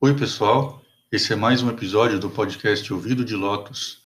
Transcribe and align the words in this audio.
Oi, 0.00 0.14
pessoal. 0.14 0.80
Esse 1.10 1.32
é 1.32 1.36
mais 1.36 1.60
um 1.60 1.68
episódio 1.68 2.20
do 2.20 2.30
podcast 2.30 2.92
Ouvido 2.92 3.24
de 3.24 3.34
Lotus. 3.34 4.06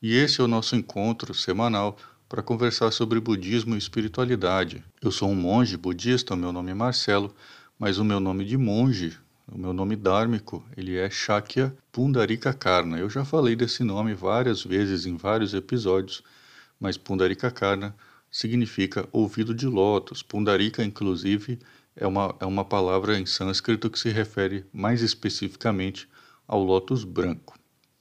E 0.00 0.14
esse 0.14 0.40
é 0.40 0.44
o 0.44 0.46
nosso 0.46 0.76
encontro 0.76 1.34
semanal 1.34 1.96
para 2.28 2.40
conversar 2.40 2.92
sobre 2.92 3.18
budismo 3.18 3.74
e 3.74 3.78
espiritualidade. 3.78 4.84
Eu 5.02 5.10
sou 5.10 5.28
um 5.28 5.34
monge 5.34 5.76
budista, 5.76 6.36
meu 6.36 6.52
nome 6.52 6.70
é 6.70 6.74
Marcelo, 6.74 7.34
mas 7.76 7.98
o 7.98 8.04
meu 8.04 8.20
nome 8.20 8.44
de 8.44 8.56
monge, 8.56 9.18
o 9.52 9.58
meu 9.58 9.72
nome 9.72 9.96
dármico, 9.96 10.64
ele 10.76 10.96
é 10.96 11.10
Shakya 11.10 11.76
Pundarika 11.90 12.54
Karna. 12.54 12.96
Eu 12.96 13.10
já 13.10 13.24
falei 13.24 13.56
desse 13.56 13.82
nome 13.82 14.14
várias 14.14 14.62
vezes 14.62 15.04
em 15.04 15.16
vários 15.16 15.52
episódios 15.52 16.22
mas 16.80 16.96
Pundarika 16.96 17.50
Karna 17.50 17.94
significa 18.30 19.06
ouvido 19.12 19.54
de 19.54 19.66
lótus. 19.66 20.22
Pundarika, 20.22 20.82
inclusive, 20.82 21.58
é 21.94 22.06
uma, 22.06 22.34
é 22.40 22.46
uma 22.46 22.64
palavra 22.64 23.18
em 23.18 23.26
sânscrito 23.26 23.90
que 23.90 23.98
se 23.98 24.08
refere 24.08 24.64
mais 24.72 25.02
especificamente 25.02 26.08
ao 26.48 26.64
lótus 26.64 27.04
branco. 27.04 27.58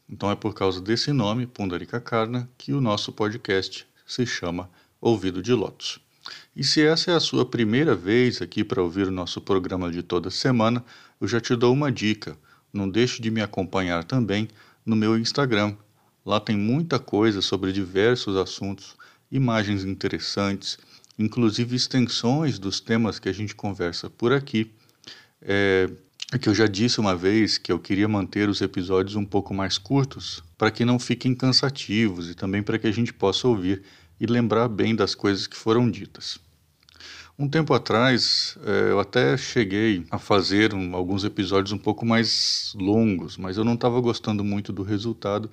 Então 0.10 0.32
é 0.32 0.36
por 0.36 0.54
causa 0.54 0.82
desse 0.82 1.12
nome, 1.12 1.46
Pundarika 1.46 2.00
Karna, 2.00 2.50
que 2.58 2.74
o 2.74 2.82
nosso 2.82 3.12
podcast 3.12 3.86
se 4.08 4.26
chama 4.26 4.70
Ouvido 5.02 5.42
de 5.42 5.54
Lótus. 5.54 6.00
E 6.56 6.64
se 6.64 6.82
essa 6.82 7.12
é 7.12 7.16
a 7.16 7.20
sua 7.20 7.46
primeira 7.46 7.96
vez 7.96 8.42
aqui 8.42 8.64
para 8.64 8.82
ouvir 8.82 9.08
o 9.08 9.12
nosso 9.12 9.40
programa 9.42 9.92
de 9.92 10.02
toda 10.02 10.30
semana, 10.30 10.84
eu 11.20 11.28
já 11.28 11.40
te 11.40 11.56
dou 11.56 11.74
uma 11.74 11.92
dica. 11.92 12.38
Não 12.72 12.90
deixe 12.90 13.22
de 13.22 13.30
me 13.30 13.42
acompanhar 13.42 14.04
também 14.04 14.48
no 14.86 14.96
meu 14.96 15.18
Instagram, 15.18 15.76
Lá 16.30 16.40
tem 16.40 16.56
muita 16.56 17.00
coisa 17.00 17.42
sobre 17.42 17.72
diversos 17.72 18.36
assuntos, 18.38 18.96
imagens 19.32 19.84
interessantes, 19.84 20.78
inclusive 21.18 21.76
extensões 21.76 22.60
dos 22.60 22.80
temas 22.80 23.18
que 23.18 23.28
a 23.28 23.32
gente 23.32 23.56
conversa 23.56 24.12
por 24.12 24.32
aqui. 24.32 24.72
É, 25.42 25.90
é 26.32 26.38
que 26.38 26.48
eu 26.48 26.54
já 26.54 26.68
disse 26.68 27.00
uma 27.00 27.16
vez 27.16 27.58
que 27.58 27.72
eu 27.72 27.80
queria 27.80 28.08
manter 28.08 28.48
os 28.48 28.62
episódios 28.62 29.16
um 29.16 29.26
pouco 29.26 29.56
mais 29.56 29.80
curtos, 29.80 30.44
para 30.56 30.70
que 30.70 30.86
não 30.86 31.00
fiquem 31.00 31.34
cansativos 31.34 32.30
e 32.30 32.36
também 32.36 32.62
para 32.62 32.78
que 32.78 32.86
a 32.86 32.92
gente 32.92 33.12
possa 33.12 33.48
ouvir 33.48 33.82
e 34.20 34.28
lembrar 34.28 34.68
bem 34.68 34.96
das 34.96 35.16
coisas 35.16 35.48
que 35.48 35.58
foram 35.58 35.90
ditas. 35.90 36.38
Um 37.40 37.50
tempo 37.50 37.74
atrás, 37.74 38.56
é, 38.68 38.92
eu 38.92 39.00
até 39.00 39.36
cheguei 39.36 40.06
a 40.12 40.20
fazer 40.20 40.76
alguns 40.94 41.24
episódios 41.24 41.72
um 41.72 41.78
pouco 41.80 42.06
mais 42.06 42.72
longos, 42.76 43.36
mas 43.36 43.58
eu 43.58 43.64
não 43.64 43.74
estava 43.74 44.00
gostando 44.00 44.44
muito 44.44 44.72
do 44.72 44.84
resultado 44.84 45.50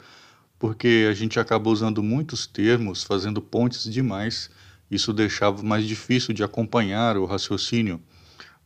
porque 0.58 1.06
a 1.10 1.14
gente 1.14 1.38
acaba 1.38 1.70
usando 1.70 2.02
muitos 2.02 2.46
termos, 2.46 3.02
fazendo 3.02 3.40
pontes 3.42 3.84
demais. 3.84 4.50
Isso 4.90 5.12
deixava 5.12 5.62
mais 5.62 5.84
difícil 5.84 6.32
de 6.32 6.42
acompanhar 6.42 7.16
o 7.16 7.24
raciocínio 7.24 8.00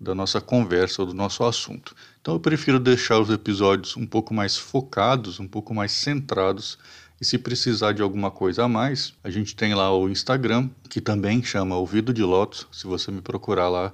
da 0.01 0.15
nossa 0.15 0.41
conversa 0.41 1.03
ou 1.03 1.09
do 1.09 1.15
nosso 1.15 1.45
assunto. 1.45 1.95
Então 2.21 2.35
eu 2.35 2.41
prefiro 2.41 2.81
deixar 2.81 3.19
os 3.19 3.29
episódios 3.29 3.97
um 3.97 4.07
pouco 4.07 4.33
mais 4.33 4.57
focados, 4.57 5.39
um 5.39 5.47
pouco 5.47 5.75
mais 5.75 5.93
centrados. 5.93 6.79
E 7.21 7.25
se 7.25 7.37
precisar 7.37 7.93
de 7.93 8.01
alguma 8.01 8.31
coisa 8.31 8.65
a 8.65 8.69
mais, 8.69 9.13
a 9.23 9.29
gente 9.29 9.55
tem 9.55 9.75
lá 9.75 9.95
o 9.95 10.09
Instagram, 10.09 10.71
que 10.89 11.03
também 11.03 11.43
chama 11.43 11.77
Ouvido 11.77 12.15
de 12.15 12.23
Lotus. 12.23 12.67
Se 12.73 12.87
você 12.87 13.11
me 13.11 13.21
procurar 13.21 13.69
lá, 13.69 13.93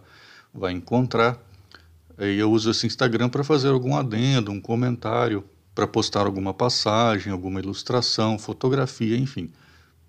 vai 0.55 0.73
encontrar. 0.73 1.37
E 2.19 2.39
eu 2.39 2.51
uso 2.53 2.71
esse 2.71 2.87
Instagram 2.87 3.29
para 3.29 3.43
fazer 3.43 3.69
algum 3.69 3.97
adendo, 3.97 4.53
um 4.53 4.61
comentário, 4.61 5.45
para 5.77 5.87
postar 5.87 6.25
alguma 6.25 6.55
passagem, 6.55 7.31
alguma 7.31 7.61
ilustração, 7.61 8.39
fotografia, 8.39 9.15
enfim. 9.15 9.51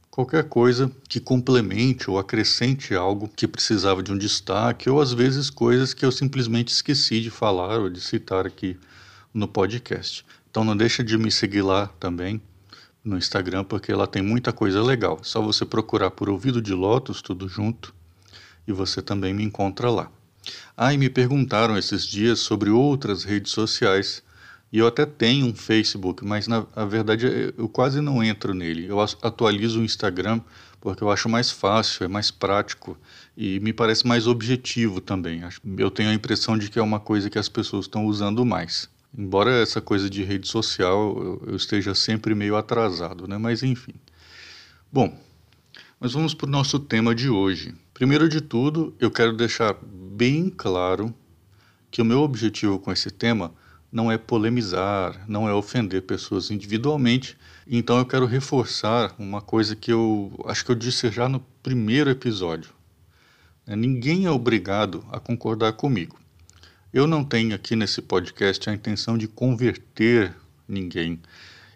Qualquer 0.10 0.46
coisa 0.46 0.90
que 1.10 1.20
complemente 1.20 2.10
ou 2.10 2.18
acrescente 2.18 2.96
algo 2.96 3.28
que 3.28 3.46
precisava 3.46 4.02
de 4.02 4.14
um 4.14 4.18
destaque, 4.18 4.90
ou 4.90 5.02
às 5.02 5.12
vezes 5.12 5.50
coisas 5.50 5.94
que 5.94 6.06
eu 6.06 6.12
simplesmente 6.12 6.70
esqueci 6.70 7.20
de 7.20 7.30
falar 7.30 7.80
ou 7.80 7.90
de 7.90 8.00
citar 8.00 8.48
aqui 8.48 8.80
no 9.34 9.46
podcast. 9.46 10.26
Então 10.50 10.64
não 10.64 10.76
deixa 10.76 11.04
de 11.04 11.18
me 11.18 11.30
seguir 11.30 11.64
lá 11.64 11.88
também 12.00 12.42
no 13.04 13.18
Instagram, 13.18 13.66
porque 13.66 13.94
lá 13.94 14.08
tem 14.08 14.22
muita 14.22 14.54
coisa 14.54 14.82
legal. 14.82 15.20
É 15.22 15.26
só 15.26 15.42
você 15.42 15.66
procurar 15.66 16.12
por 16.12 16.30
Ouvido 16.30 16.62
de 16.62 16.74
Lotus, 16.74 17.22
tudo 17.22 17.50
junto, 17.50 17.94
e 18.66 18.72
você 18.72 19.02
também 19.02 19.34
me 19.34 19.44
encontra 19.44 19.92
lá. 19.92 20.10
Ah, 20.78 20.94
e 20.94 20.98
me 20.98 21.10
perguntaram 21.10 21.78
esses 21.78 22.08
dias 22.08 22.40
sobre 22.40 22.70
outras 22.70 23.26
redes 23.26 23.52
sociais 23.52 24.24
e 24.72 24.80
eu 24.80 24.88
até 24.88 25.06
tenho 25.06 25.48
um 25.48 25.56
Facebook, 25.56 26.26
mas 26.26 26.48
na, 26.48 26.66
verdade 26.90 27.54
eu 27.58 27.70
quase 27.70 28.02
não 28.02 28.24
entro 28.24 28.54
nele. 28.54 28.86
Eu 28.86 29.00
atualizo 29.00 29.80
o 29.80 29.84
Instagram 29.84 30.42
porque 30.82 31.04
eu 31.04 31.10
acho 31.10 31.30
mais 31.30 31.50
fácil, 31.50 32.04
é 32.04 32.08
mais 32.08 32.32
prático 32.32 32.98
e 33.36 33.60
me 33.60 33.74
parece 33.74 34.06
mais 34.06 34.28
objetivo 34.28 35.00
também. 35.00 35.42
Eu 35.78 35.90
tenho 35.90 36.10
a 36.10 36.14
impressão 36.14 36.58
de 36.58 36.70
que 36.70 36.78
é 36.78 36.82
uma 36.82 37.00
coisa 37.00 37.30
que 37.30 37.40
as 37.40 37.50
pessoas 37.50 37.86
estão 37.86 38.06
usando 38.06 38.46
mais. 38.46 38.90
Embora 39.18 39.52
essa 39.52 39.82
coisa 39.82 40.10
de 40.10 40.24
rede 40.24 40.48
social 40.48 41.18
eu, 41.18 41.44
eu 41.48 41.56
esteja 41.56 41.96
sempre 41.96 42.36
meio 42.36 42.56
atrasado, 42.56 43.28
né? 43.28 43.38
Mas 43.38 43.64
enfim. 43.64 43.94
Bom, 44.92 45.18
mas 46.00 46.14
vamos 46.14 46.34
para 46.34 46.48
o 46.48 46.52
nosso 46.52 46.80
tema 46.80 47.16
de 47.16 47.30
hoje. 47.30 47.74
Primeiro 47.94 48.30
de 48.30 48.42
tudo, 48.42 48.94
eu 49.00 49.10
quero 49.10 49.34
deixar 49.34 49.76
bem 49.82 50.50
claro 50.50 51.14
que 51.90 52.02
o 52.02 52.06
meu 52.06 52.20
objetivo 52.20 52.78
com 52.80 52.92
esse 52.92 53.10
tema 53.10 53.52
não 53.92 54.12
é 54.12 54.18
polemizar, 54.18 55.24
não 55.28 55.48
é 55.48 55.54
ofender 55.54 56.02
pessoas 56.02 56.52
individualmente. 56.52 57.38
Então 57.66 57.98
eu 57.98 58.06
quero 58.06 58.26
reforçar 58.26 59.16
uma 59.18 59.42
coisa 59.42 59.76
que 59.76 59.92
eu 59.92 60.32
acho 60.46 60.66
que 60.66 60.72
eu 60.72 60.76
disse 60.76 61.10
já 61.10 61.28
no 61.30 61.40
primeiro 61.64 62.10
episódio. 62.10 62.72
É, 63.66 63.76
ninguém 63.76 64.26
é 64.26 64.32
obrigado 64.32 65.06
a 65.12 65.20
concordar 65.20 65.74
comigo. 65.74 66.18
Eu 66.94 67.06
não 67.06 67.24
tenho 67.24 67.54
aqui 67.54 67.76
nesse 67.76 68.02
podcast 68.02 68.70
a 68.70 68.74
intenção 68.74 69.18
de 69.18 69.28
converter 69.28 70.34
ninguém. 70.68 71.20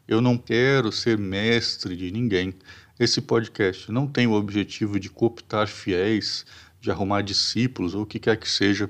Eu 0.08 0.22
não 0.22 0.38
quero 0.38 0.92
ser 0.92 1.18
mestre 1.18 1.96
de 1.96 2.12
ninguém. 2.12 2.54
Esse 3.00 3.22
podcast 3.22 3.92
não 3.92 4.08
tem 4.08 4.28
o 4.28 4.34
objetivo 4.34 5.00
de 5.00 5.10
cooptar 5.10 5.68
fiéis, 5.68 6.46
de 6.80 6.90
arrumar 6.90 7.22
discípulos 7.22 7.94
ou 7.94 8.04
o 8.04 8.06
que 8.06 8.20
quer 8.20 8.38
que 8.38 8.50
seja, 8.50 8.90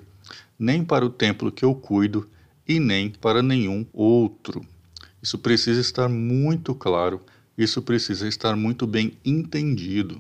nem 0.57 0.83
para 0.83 1.05
o 1.05 1.09
templo 1.09 1.51
que 1.51 1.65
eu 1.65 1.73
cuido 1.73 2.29
e 2.67 2.79
nem 2.79 3.09
para 3.09 3.41
nenhum 3.41 3.85
outro. 3.94 4.66
Isso 5.22 5.38
precisa 5.38 5.79
estar 5.79 6.09
muito 6.09 6.73
claro, 6.73 7.22
isso 7.57 7.81
precisa 7.81 8.27
estar 8.27 8.55
muito 8.55 8.88
bem 8.88 9.13
entendido. 9.23 10.19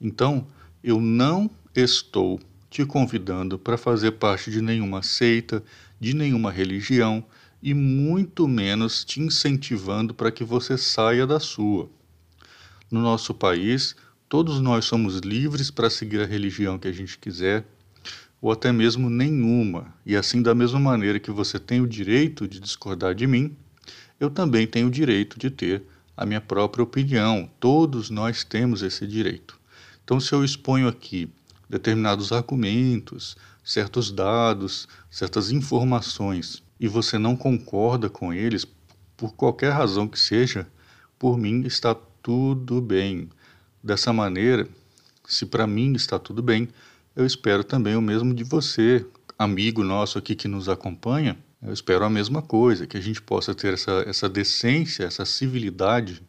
Então, 0.00 0.46
eu 0.82 1.00
não 1.00 1.50
estou 1.74 2.40
te 2.70 2.84
convidando 2.84 3.58
para 3.58 3.78
fazer 3.78 4.12
parte 4.12 4.50
de 4.50 4.60
nenhuma 4.60 5.02
seita, 5.02 5.62
de 6.00 6.14
nenhuma 6.14 6.50
religião 6.50 7.24
e 7.62 7.72
muito 7.72 8.46
menos 8.46 9.04
te 9.04 9.20
incentivando 9.20 10.12
para 10.12 10.30
que 10.30 10.44
você 10.44 10.76
saia 10.76 11.26
da 11.26 11.40
sua. 11.40 11.88
No 12.90 13.00
nosso 13.00 13.34
país, 13.34 13.96
todos 14.28 14.60
nós 14.60 14.84
somos 14.84 15.18
livres 15.18 15.70
para 15.70 15.90
seguir 15.90 16.20
a 16.20 16.26
religião 16.26 16.78
que 16.78 16.88
a 16.88 16.92
gente 16.92 17.18
quiser, 17.18 17.64
ou 18.40 18.52
até 18.52 18.70
mesmo 18.72 19.08
nenhuma, 19.08 19.94
e 20.04 20.14
assim, 20.16 20.42
da 20.42 20.54
mesma 20.54 20.78
maneira 20.78 21.18
que 21.18 21.30
você 21.30 21.58
tem 21.58 21.80
o 21.80 21.86
direito 21.86 22.46
de 22.46 22.60
discordar 22.60 23.14
de 23.14 23.26
mim, 23.26 23.56
eu 24.20 24.30
também 24.30 24.66
tenho 24.66 24.88
o 24.88 24.90
direito 24.90 25.38
de 25.38 25.50
ter 25.50 25.82
a 26.16 26.24
minha 26.24 26.40
própria 26.40 26.82
opinião. 26.82 27.50
Todos 27.60 28.08
nós 28.08 28.44
temos 28.44 28.82
esse 28.82 29.06
direito. 29.06 29.58
Então, 30.04 30.18
se 30.20 30.32
eu 30.32 30.44
exponho 30.44 30.88
aqui 30.88 31.28
determinados 31.68 32.32
argumentos, 32.32 33.36
certos 33.64 34.12
dados, 34.12 34.86
certas 35.10 35.50
informações, 35.50 36.62
e 36.78 36.86
você 36.86 37.18
não 37.18 37.36
concorda 37.36 38.08
com 38.08 38.32
eles, 38.32 38.64
por 39.16 39.34
qualquer 39.34 39.72
razão 39.72 40.06
que 40.06 40.18
seja, 40.18 40.66
por 41.18 41.36
mim 41.36 41.62
está 41.62 41.94
tudo 42.22 42.80
bem. 42.80 43.28
Dessa 43.82 44.12
maneira, 44.12 44.68
se 45.26 45.46
para 45.46 45.66
mim 45.66 45.94
está 45.94 46.18
tudo 46.18 46.42
bem, 46.42 46.68
eu 47.16 47.24
espero 47.24 47.64
também 47.64 47.96
o 47.96 48.02
mesmo 48.02 48.34
de 48.34 48.44
você, 48.44 49.06
amigo 49.38 49.82
nosso 49.82 50.18
aqui 50.18 50.34
que 50.34 50.46
nos 50.46 50.68
acompanha. 50.68 51.34
Eu 51.62 51.72
espero 51.72 52.04
a 52.04 52.10
mesma 52.10 52.42
coisa, 52.42 52.86
que 52.86 52.98
a 52.98 53.00
gente 53.00 53.22
possa 53.22 53.54
ter 53.54 53.72
essa, 53.72 54.04
essa 54.06 54.28
decência, 54.28 55.04
essa 55.04 55.24
civilidade, 55.24 56.22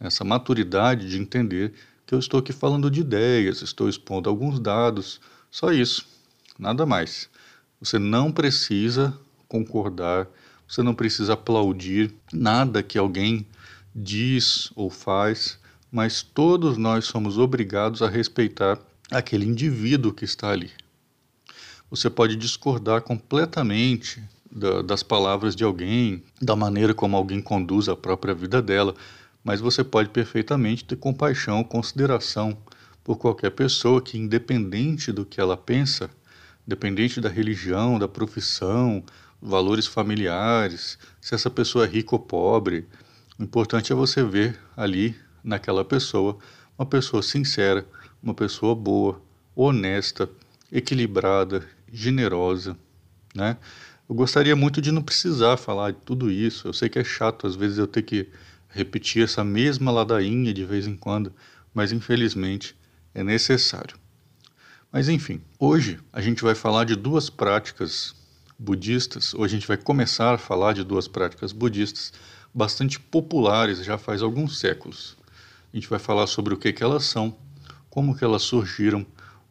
essa 0.00 0.24
maturidade 0.24 1.10
de 1.10 1.18
entender 1.18 1.74
que 2.06 2.14
eu 2.14 2.18
estou 2.18 2.40
aqui 2.40 2.54
falando 2.54 2.90
de 2.90 3.00
ideias, 3.00 3.60
estou 3.60 3.86
expondo 3.86 4.30
alguns 4.30 4.58
dados, 4.58 5.20
só 5.50 5.70
isso, 5.70 6.06
nada 6.58 6.86
mais. 6.86 7.28
Você 7.78 7.98
não 7.98 8.32
precisa 8.32 9.12
concordar, 9.46 10.26
você 10.66 10.82
não 10.82 10.94
precisa 10.94 11.34
aplaudir 11.34 12.14
nada 12.32 12.82
que 12.82 12.96
alguém 12.96 13.46
diz 13.94 14.72
ou 14.74 14.88
faz, 14.88 15.58
mas 15.92 16.22
todos 16.22 16.78
nós 16.78 17.04
somos 17.04 17.36
obrigados 17.36 18.00
a 18.00 18.08
respeitar 18.08 18.78
aquele 19.10 19.46
indivíduo 19.46 20.12
que 20.12 20.24
está 20.24 20.50
ali. 20.50 20.70
Você 21.90 22.10
pode 22.10 22.36
discordar 22.36 23.00
completamente 23.02 24.22
da, 24.50 24.82
das 24.82 25.02
palavras 25.02 25.56
de 25.56 25.64
alguém, 25.64 26.22
da 26.40 26.54
maneira 26.54 26.92
como 26.92 27.16
alguém 27.16 27.40
conduz 27.40 27.88
a 27.88 27.96
própria 27.96 28.34
vida 28.34 28.60
dela, 28.60 28.94
mas 29.42 29.60
você 29.60 29.82
pode 29.82 30.10
perfeitamente 30.10 30.84
ter 30.84 30.96
compaixão, 30.96 31.64
consideração 31.64 32.56
por 33.02 33.16
qualquer 33.16 33.50
pessoa 33.50 34.02
que, 34.02 34.18
independente 34.18 35.10
do 35.10 35.24
que 35.24 35.40
ela 35.40 35.56
pensa, 35.56 36.10
dependente 36.66 37.20
da 37.20 37.28
religião, 37.30 37.98
da 37.98 38.06
profissão, 38.06 39.02
valores 39.40 39.86
familiares, 39.86 40.98
se 41.20 41.34
essa 41.34 41.48
pessoa 41.48 41.86
é 41.86 41.88
rica 41.88 42.14
ou 42.14 42.18
pobre, 42.18 42.86
o 43.38 43.42
importante 43.42 43.92
é 43.92 43.94
você 43.94 44.22
ver 44.22 44.58
ali 44.76 45.16
naquela 45.42 45.84
pessoa 45.84 46.36
uma 46.78 46.86
pessoa 46.86 47.22
sincera, 47.22 47.84
uma 48.22 48.34
pessoa 48.34 48.74
boa, 48.74 49.20
honesta, 49.54 50.28
equilibrada, 50.70 51.66
generosa, 51.92 52.76
né? 53.34 53.56
Eu 54.08 54.14
gostaria 54.14 54.56
muito 54.56 54.80
de 54.80 54.90
não 54.90 55.02
precisar 55.02 55.56
falar 55.56 55.90
de 55.90 55.98
tudo 55.98 56.30
isso. 56.30 56.66
Eu 56.66 56.72
sei 56.72 56.88
que 56.88 56.98
é 56.98 57.04
chato 57.04 57.46
às 57.46 57.54
vezes 57.54 57.76
eu 57.76 57.86
ter 57.86 58.02
que 58.02 58.28
repetir 58.68 59.22
essa 59.22 59.44
mesma 59.44 59.90
ladainha 59.90 60.52
de 60.52 60.64
vez 60.64 60.86
em 60.86 60.96
quando, 60.96 61.32
mas 61.74 61.92
infelizmente 61.92 62.74
é 63.14 63.22
necessário. 63.22 63.96
Mas 64.90 65.08
enfim, 65.08 65.42
hoje 65.58 65.98
a 66.10 66.22
gente 66.22 66.42
vai 66.42 66.54
falar 66.54 66.84
de 66.84 66.96
duas 66.96 67.28
práticas 67.28 68.14
budistas. 68.58 69.34
Hoje 69.34 69.56
a 69.56 69.58
gente 69.58 69.68
vai 69.68 69.76
começar 69.76 70.34
a 70.34 70.38
falar 70.38 70.72
de 70.72 70.82
duas 70.82 71.06
práticas 71.06 71.52
budistas 71.52 72.12
bastante 72.54 72.98
populares 72.98 73.84
já 73.84 73.98
faz 73.98 74.22
alguns 74.22 74.58
séculos. 74.58 75.16
A 75.72 75.76
gente 75.76 75.88
vai 75.88 75.98
falar 75.98 76.26
sobre 76.26 76.54
o 76.54 76.56
que, 76.56 76.72
que 76.72 76.82
elas 76.82 77.04
são, 77.04 77.36
como 77.90 78.16
que 78.16 78.24
elas 78.24 78.42
surgiram, 78.42 79.00
o 79.02 79.06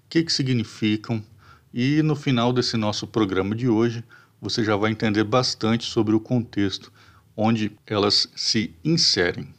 que, 0.10 0.24
que 0.24 0.32
significam 0.32 1.24
e 1.74 2.02
no 2.02 2.16
final 2.16 2.54
desse 2.54 2.78
nosso 2.78 3.06
programa 3.06 3.56
de 3.56 3.68
hoje 3.68 4.04
você 4.42 4.64
já 4.64 4.76
vai 4.76 4.92
entender 4.92 5.24
bastante 5.24 5.86
sobre 5.86 6.16
o 6.16 6.20
contexto 6.20 6.92
onde 7.36 7.72
elas 7.86 8.28
se 8.36 8.74
inserem. 8.84 9.54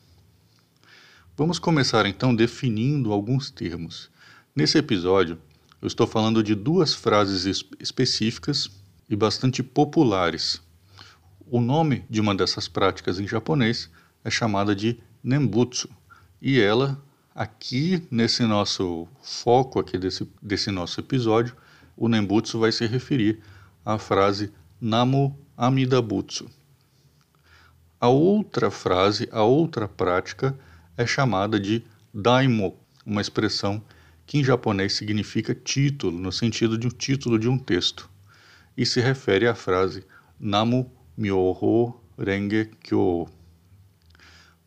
Vamos 1.37 1.59
começar 1.59 2.07
então 2.07 2.35
definindo 2.35 3.13
alguns 3.13 3.51
termos. 3.51 4.11
Nesse 4.55 4.79
episódio, 4.79 5.39
eu 5.81 5.87
estou 5.87 6.07
falando 6.07 6.43
de 6.43 6.55
duas 6.55 6.93
frases 6.93 7.65
específicas 7.79 8.69
e 9.09 9.15
bastante 9.15 9.63
populares. 9.63 10.61
O 11.47 11.61
nome 11.61 12.05
de 12.11 12.21
uma 12.21 12.35
dessas 12.35 12.67
práticas 12.67 13.21
em 13.21 13.29
japonês 13.29 13.89
é 14.25 14.31
chamada 14.31 14.75
de 14.75 14.99
Nembutsu, 15.23 15.89
e 16.43 16.61
ela, 16.61 17.01
aqui 17.39 18.05
nesse 18.11 18.43
nosso 18.43 19.07
foco 19.23 19.79
aqui 19.79 19.97
desse, 19.97 20.29
desse 20.43 20.73
nosso 20.73 20.99
episódio, 20.99 21.55
o 21.97 22.09
Nembutsu 22.09 22.59
vai 22.59 22.73
se 22.73 22.85
referir 22.85 23.39
à 23.85 23.97
frase 23.97 24.53
Namo 24.81 25.39
Amida 25.57 26.03
Butsu. 26.03 26.51
A 28.01 28.09
outra 28.09 28.73
frase, 28.73 29.29
a 29.31 29.45
outra 29.45 29.87
prática 29.87 30.59
é 30.97 31.07
chamada 31.07 31.61
de 31.61 31.85
daimo, 32.13 32.77
uma 33.07 33.21
expressão 33.21 33.81
que 34.27 34.39
em 34.39 34.43
japonês 34.43 34.95
significa 34.95 35.55
título, 35.55 36.19
no 36.19 36.33
sentido 36.33 36.77
de 36.77 36.89
um 36.89 36.91
título 36.91 37.39
de 37.39 37.49
um 37.49 37.57
texto, 37.57 38.11
e 38.77 38.85
se 38.85 39.01
refere 39.01 39.47
à 39.47 39.55
frase 39.55 40.05
Namu 40.41 40.91
Myoho 41.17 42.01
Renge 42.19 42.69
Kyo. 42.83 43.29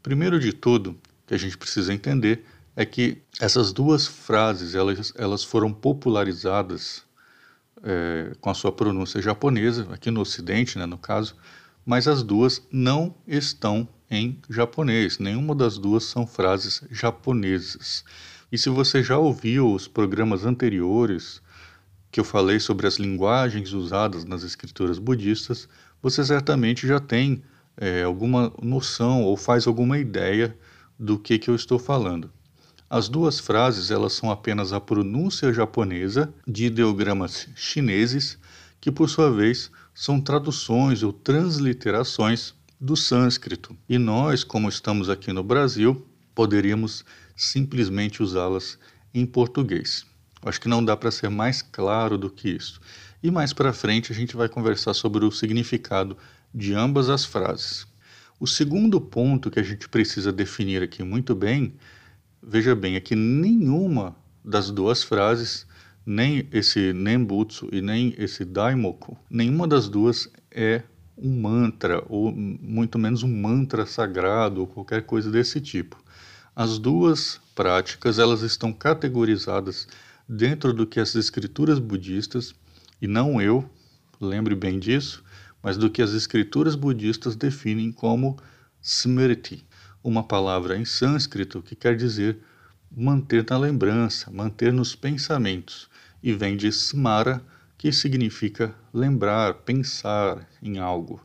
Primeiro 0.02 0.40
de 0.40 0.54
tudo, 0.54 0.98
que 1.28 1.34
a 1.34 1.38
gente 1.38 1.58
precisa 1.58 1.94
entender 1.94 2.46
é 2.76 2.86
que 2.86 3.22
essas 3.40 3.74
duas 3.74 4.08
frases 4.08 4.76
elas, 4.76 5.14
elas 5.18 5.44
foram 5.44 5.74
popularizadas 5.74 7.04
é, 7.84 8.32
com 8.40 8.50
a 8.50 8.54
sua 8.54 8.72
pronúncia 8.72 9.22
japonesa, 9.22 9.88
aqui 9.92 10.12
no 10.12 10.22
Ocidente, 10.22 10.78
né, 10.78 10.86
no 10.86 10.98
caso, 10.98 11.36
mas 11.86 12.08
as 12.08 12.24
duas 12.24 12.66
não 12.72 13.16
estão 13.28 13.88
em 14.10 14.40
japonês. 14.50 15.20
Nenhuma 15.20 15.56
das 15.56 15.78
duas 15.78 16.04
são 16.04 16.28
frases 16.28 16.84
japonesas. 16.92 18.04
E 18.52 18.58
se 18.58 18.70
você 18.70 19.02
já 19.02 19.18
ouviu 19.18 19.74
os 19.74 19.88
programas 19.88 20.46
anteriores 20.46 21.42
que 22.12 22.20
eu 22.20 22.26
falei 22.26 22.60
sobre 22.60 22.86
as 22.86 22.98
linguagens 22.98 23.72
usadas 23.72 24.26
nas 24.26 24.44
escrituras 24.44 25.00
budistas, 25.00 25.68
você 26.02 26.24
certamente 26.26 26.86
já 26.86 27.00
tem 27.00 27.42
é, 27.78 28.04
alguma 28.04 28.54
noção 28.62 29.24
ou 29.24 29.38
faz 29.38 29.66
alguma 29.66 29.98
ideia 29.98 30.56
do 31.00 31.18
que, 31.18 31.40
que 31.40 31.50
eu 31.50 31.56
estou 31.56 31.80
falando. 31.80 32.32
As 32.94 33.08
duas 33.08 33.40
frases 33.40 33.90
elas 33.90 34.12
são 34.12 34.30
apenas 34.30 34.74
a 34.74 34.80
pronúncia 34.82 35.54
japonesa 35.54 36.34
de 36.46 36.66
ideogramas 36.66 37.48
chineses, 37.56 38.38
que 38.82 38.92
por 38.92 39.10
sua 39.10 39.32
vez 39.32 39.72
são 39.96 40.20
traduções 40.20 41.02
ou 41.02 41.14
transliterações 41.14 42.54
do 42.78 42.98
sânscrito. 42.98 43.78
E 43.88 43.98
nós, 43.98 44.44
como 44.44 44.68
estamos 44.68 45.10
aqui 45.10 45.32
no 45.32 45.42
Brasil, 45.42 46.06
poderíamos 46.36 47.06
simplesmente 47.34 48.22
usá-las 48.22 48.78
em 49.14 49.26
português. 49.26 50.06
Acho 50.42 50.60
que 50.60 50.68
não 50.68 50.84
dá 50.84 50.98
para 50.98 51.12
ser 51.12 51.30
mais 51.30 51.62
claro 51.62 52.18
do 52.18 52.30
que 52.30 52.50
isso. 52.50 52.82
E 53.24 53.32
mais 53.32 53.54
para 53.54 53.72
frente 53.72 54.12
a 54.12 54.16
gente 54.16 54.36
vai 54.36 54.50
conversar 54.50 54.94
sobre 54.94 55.24
o 55.24 55.32
significado 55.32 56.18
de 56.54 56.74
ambas 56.74 57.08
as 57.08 57.24
frases. 57.24 57.88
O 58.38 58.46
segundo 58.46 59.00
ponto 59.00 59.50
que 59.50 59.62
a 59.62 59.64
gente 59.64 59.88
precisa 59.88 60.30
definir 60.30 60.84
aqui 60.84 61.02
muito 61.04 61.34
bem, 61.34 61.74
veja 62.42 62.76
bem, 62.76 62.96
é 62.96 63.00
que 63.00 63.16
nenhuma 63.16 64.16
das 64.44 64.72
duas 64.72 65.04
frases 65.04 65.68
nem 66.06 66.48
esse 66.52 66.94
Nembutsu 66.94 67.70
e 67.72 67.82
nem 67.82 68.14
esse 68.18 68.44
Daimoku, 68.44 69.18
nenhuma 69.30 69.68
das 69.68 69.88
duas 69.88 70.28
é 70.50 70.84
um 71.18 71.40
mantra, 71.40 72.04
ou 72.10 72.32
muito 72.32 72.98
menos 72.98 73.22
um 73.22 73.42
mantra 73.42 73.86
sagrado, 73.86 74.62
ou 74.62 74.68
qualquer 74.68 75.04
coisa 75.04 75.30
desse 75.30 75.62
tipo. 75.62 76.02
As 76.56 76.80
duas 76.80 77.40
práticas 77.56 78.18
elas 78.18 78.42
estão 78.42 78.74
categorizadas 78.74 79.88
dentro 80.28 80.74
do 80.74 80.88
que 80.88 81.00
as 81.00 81.14
escrituras 81.14 81.78
budistas, 81.78 82.56
e 83.00 83.08
não 83.08 83.40
eu, 83.40 83.70
lembre 84.20 84.56
bem 84.56 84.80
disso, 84.80 85.24
mas 85.62 85.78
do 85.78 85.90
que 85.90 86.02
as 86.02 86.12
escrituras 86.14 86.76
budistas 86.76 87.36
definem 87.36 87.92
como 87.92 88.38
smriti, 88.82 89.64
uma 90.04 90.24
palavra 90.24 90.78
em 90.78 90.86
sânscrito 90.86 91.62
que 91.62 91.76
quer 91.76 91.96
dizer 91.96 92.38
manter 92.96 93.46
na 93.50 93.58
lembrança, 93.58 94.30
manter 94.32 94.74
nos 94.74 94.96
pensamentos 94.96 95.90
e 96.22 96.34
vem 96.34 96.58
de 96.58 96.68
smara, 96.68 97.42
que 97.78 97.92
significa 97.92 98.76
lembrar, 98.94 99.56
pensar 99.56 100.48
em 100.62 100.78
algo. 100.78 101.22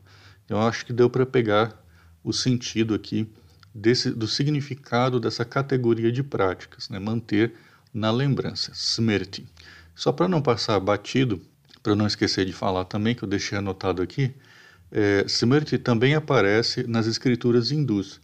Eu 0.49 0.59
acho 0.61 0.85
que 0.85 0.93
deu 0.93 1.09
para 1.09 1.25
pegar 1.25 1.77
o 2.23 2.33
sentido 2.33 2.95
aqui 2.95 3.29
desse, 3.73 4.09
do 4.09 4.27
significado 4.27 5.19
dessa 5.19 5.45
categoria 5.45 6.11
de 6.11 6.23
práticas, 6.23 6.89
né? 6.89 6.99
manter 6.99 7.53
na 7.93 8.11
lembrança, 8.11 8.71
smriti. 8.73 9.47
Só 9.93 10.11
para 10.11 10.27
não 10.27 10.41
passar 10.41 10.79
batido, 10.79 11.41
para 11.83 11.95
não 11.95 12.07
esquecer 12.07 12.45
de 12.45 12.53
falar 12.53 12.85
também, 12.85 13.13
que 13.13 13.23
eu 13.23 13.29
deixei 13.29 13.57
anotado 13.57 14.01
aqui, 14.01 14.33
é, 14.91 15.23
smriti 15.27 15.77
também 15.77 16.15
aparece 16.15 16.83
nas 16.87 17.07
escrituras 17.07 17.71
hindus, 17.71 18.19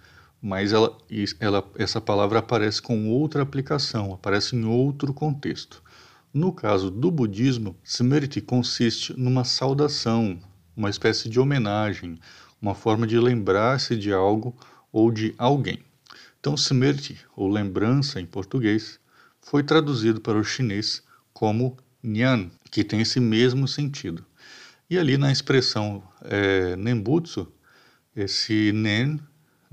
mas 0.46 0.74
ela, 0.74 0.98
ela, 1.40 1.72
essa 1.76 2.02
palavra 2.02 2.40
aparece 2.40 2.82
com 2.82 3.08
outra 3.08 3.42
aplicação, 3.42 4.14
aparece 4.14 4.58
em 4.58 4.66
outro 4.66 5.14
contexto. 5.14 5.82
No 6.34 6.52
caso 6.52 6.92
do 6.92 7.10
budismo, 7.10 7.78
Smriti 7.82 8.42
consiste 8.42 9.18
numa 9.18 9.46
saudação, 9.46 10.38
uma 10.76 10.90
espécie 10.90 11.30
de 11.30 11.40
homenagem, 11.40 12.20
uma 12.62 12.76
forma 12.76 13.08
de 13.08 13.18
lembrar-se 13.18 13.96
de 13.96 14.12
algo 14.12 14.54
ou 14.92 15.10
de 15.12 15.34
alguém. 15.38 15.80
Então, 16.42 16.56
Smriti, 16.56 17.18
ou 17.38 17.48
lembrança 17.48 18.20
em 18.20 18.26
português, 18.26 19.00
foi 19.40 19.64
traduzido 19.64 20.20
para 20.20 20.38
o 20.38 20.44
chinês 20.44 21.02
como 21.32 21.78
Nyan, 22.04 22.52
que 22.70 22.84
tem 22.84 23.00
esse 23.00 23.22
mesmo 23.22 23.66
sentido. 23.66 24.26
E 24.90 24.98
ali 24.98 25.18
na 25.18 25.32
expressão 25.32 26.04
é, 26.22 26.76
Nembutsu, 26.76 27.50
esse 28.14 28.74
Nen, 28.74 29.22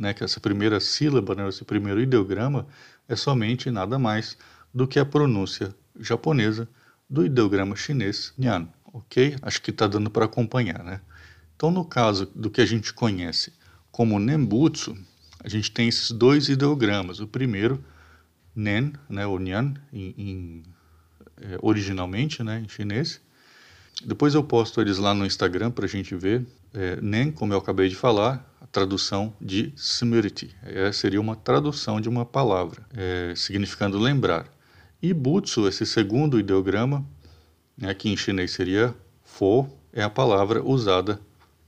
né, 0.01 0.15
que 0.15 0.25
essa 0.25 0.41
primeira 0.41 0.81
sílaba, 0.81 1.35
né, 1.35 1.47
esse 1.47 1.63
primeiro 1.63 2.01
ideograma, 2.01 2.67
é 3.07 3.15
somente 3.15 3.71
nada 3.71 3.99
mais 3.99 4.37
do 4.73 4.89
que 4.89 4.99
a 4.99 5.05
pronúncia 5.05 5.75
japonesa 5.99 6.67
do 7.09 7.27
ideograma 7.27 7.77
chinês 7.77 8.33
Nyan, 8.39 8.67
ok? 8.95 9.37
Acho 9.43 9.61
que 9.61 9.71
está 9.71 9.87
dando 9.87 10.09
para 10.09 10.25
acompanhar, 10.25 10.83
né? 10.83 11.03
Então, 11.55 11.71
no 11.71 11.85
caso 11.85 12.25
do 12.35 12.49
que 12.49 12.63
a 12.63 12.67
gente 12.67 12.95
conhece 12.95 13.53
como 13.93 14.19
Nembutsu, 14.19 14.97
a 15.45 15.49
gente 15.51 15.71
tem 15.71 15.89
esses 15.89 16.11
dois 16.11 16.49
ideogramas. 16.49 17.21
O 17.21 17.27
primeiro, 17.27 17.85
Nen, 18.57 18.95
né, 19.07 19.27
ou 19.27 19.39
em, 19.39 19.75
em, 19.93 20.63
é, 21.43 21.59
originalmente, 21.61 22.43
né, 22.43 22.63
em 22.65 22.69
chinês. 22.69 23.21
Depois 24.03 24.35
eu 24.35 24.43
posto 24.43 24.81
eles 24.81 24.97
lá 24.97 25.13
no 25.13 25.27
Instagram 25.27 25.71
para 25.71 25.85
a 25.85 25.89
gente 25.89 26.15
ver. 26.15 26.47
É, 26.73 26.99
Nen, 27.03 27.31
como 27.31 27.53
eu 27.53 27.59
acabei 27.59 27.91
de 27.91 27.97
falar, 27.97 28.50
tradução 28.73 29.35
de 29.41 29.73
Smriti. 29.77 30.55
É, 30.63 30.91
seria 30.93 31.21
uma 31.21 31.37
tradução 31.37 32.01
de 32.01 32.09
uma 32.09 32.25
palavra, 32.25 32.83
é, 32.95 33.35
significando 33.37 33.99
lembrar. 33.99 34.47
E 35.03 35.13
Butsu, 35.13 35.67
esse 35.67 35.87
segundo 35.87 36.39
ideograma, 36.39 37.05
né, 37.77 37.95
que 37.95 38.09
em 38.09 38.17
chinês 38.17 38.53
seria 38.53 38.95
Fo, 39.25 39.67
é 39.93 40.03
a 40.03 40.11
palavra 40.11 40.63
usada 40.63 41.21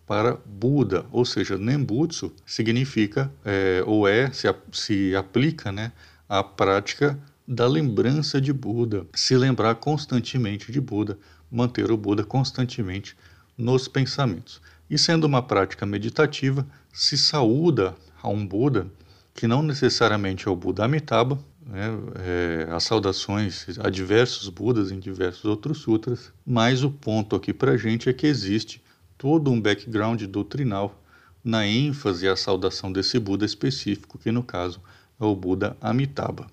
para 0.06 0.37
Buda, 0.44 1.06
ou 1.11 1.25
seja, 1.25 1.56
Nembutsu 1.56 2.32
significa 2.44 3.32
é, 3.44 3.82
ou 3.87 4.06
é 4.06 4.30
se, 4.30 4.47
se 4.73 5.16
aplica, 5.16 5.73
né, 5.73 5.92
à 6.28 6.42
prática 6.42 7.18
da 7.47 7.66
lembrança 7.66 8.40
de 8.40 8.52
Buda, 8.52 9.06
se 9.14 9.37
lembrar 9.37 9.75
constantemente 9.76 10.71
de 10.71 10.80
Buda, 10.80 11.18
manter 11.50 11.90
o 11.90 11.97
Buda 11.97 12.25
constantemente 12.25 13.16
nos 13.56 13.88
pensamentos. 13.88 14.61
E 14.88 14.99
sendo 14.99 15.25
uma 15.25 15.42
prática 15.42 15.87
meditativa, 15.87 16.66
se 16.92 17.16
saúda 17.16 17.94
a 18.22 18.28
um 18.28 18.46
Buda 18.46 18.87
que 19.34 19.46
não 19.46 19.62
necessariamente 19.62 20.46
é 20.46 20.50
o 20.50 20.56
Buda 20.56 20.84
Amitabha, 20.84 21.38
né, 21.66 21.88
é, 22.16 22.68
as 22.70 22.84
saudações 22.84 23.66
a 23.78 23.88
diversos 23.88 24.49
Budas 24.49 24.90
em 24.90 24.99
diversos 24.99 25.44
outros 25.46 25.78
sutras, 25.78 26.30
mas 26.44 26.84
o 26.84 26.90
ponto 26.90 27.34
aqui 27.34 27.52
para 27.52 27.72
a 27.72 27.76
gente 27.76 28.08
é 28.08 28.12
que 28.12 28.26
existe 28.26 28.82
todo 29.16 29.50
um 29.50 29.61
background 29.61 30.22
doutrinal 30.25 31.00
na 31.42 31.66
ênfase 31.66 32.28
a 32.28 32.37
saudação 32.37 32.92
desse 32.92 33.18
Buda 33.18 33.44
específico, 33.44 34.18
que 34.18 34.30
no 34.30 34.42
caso 34.42 34.80
é 35.18 35.25
o 35.25 35.34
Buda 35.34 35.76
Amitabha. 35.80 36.46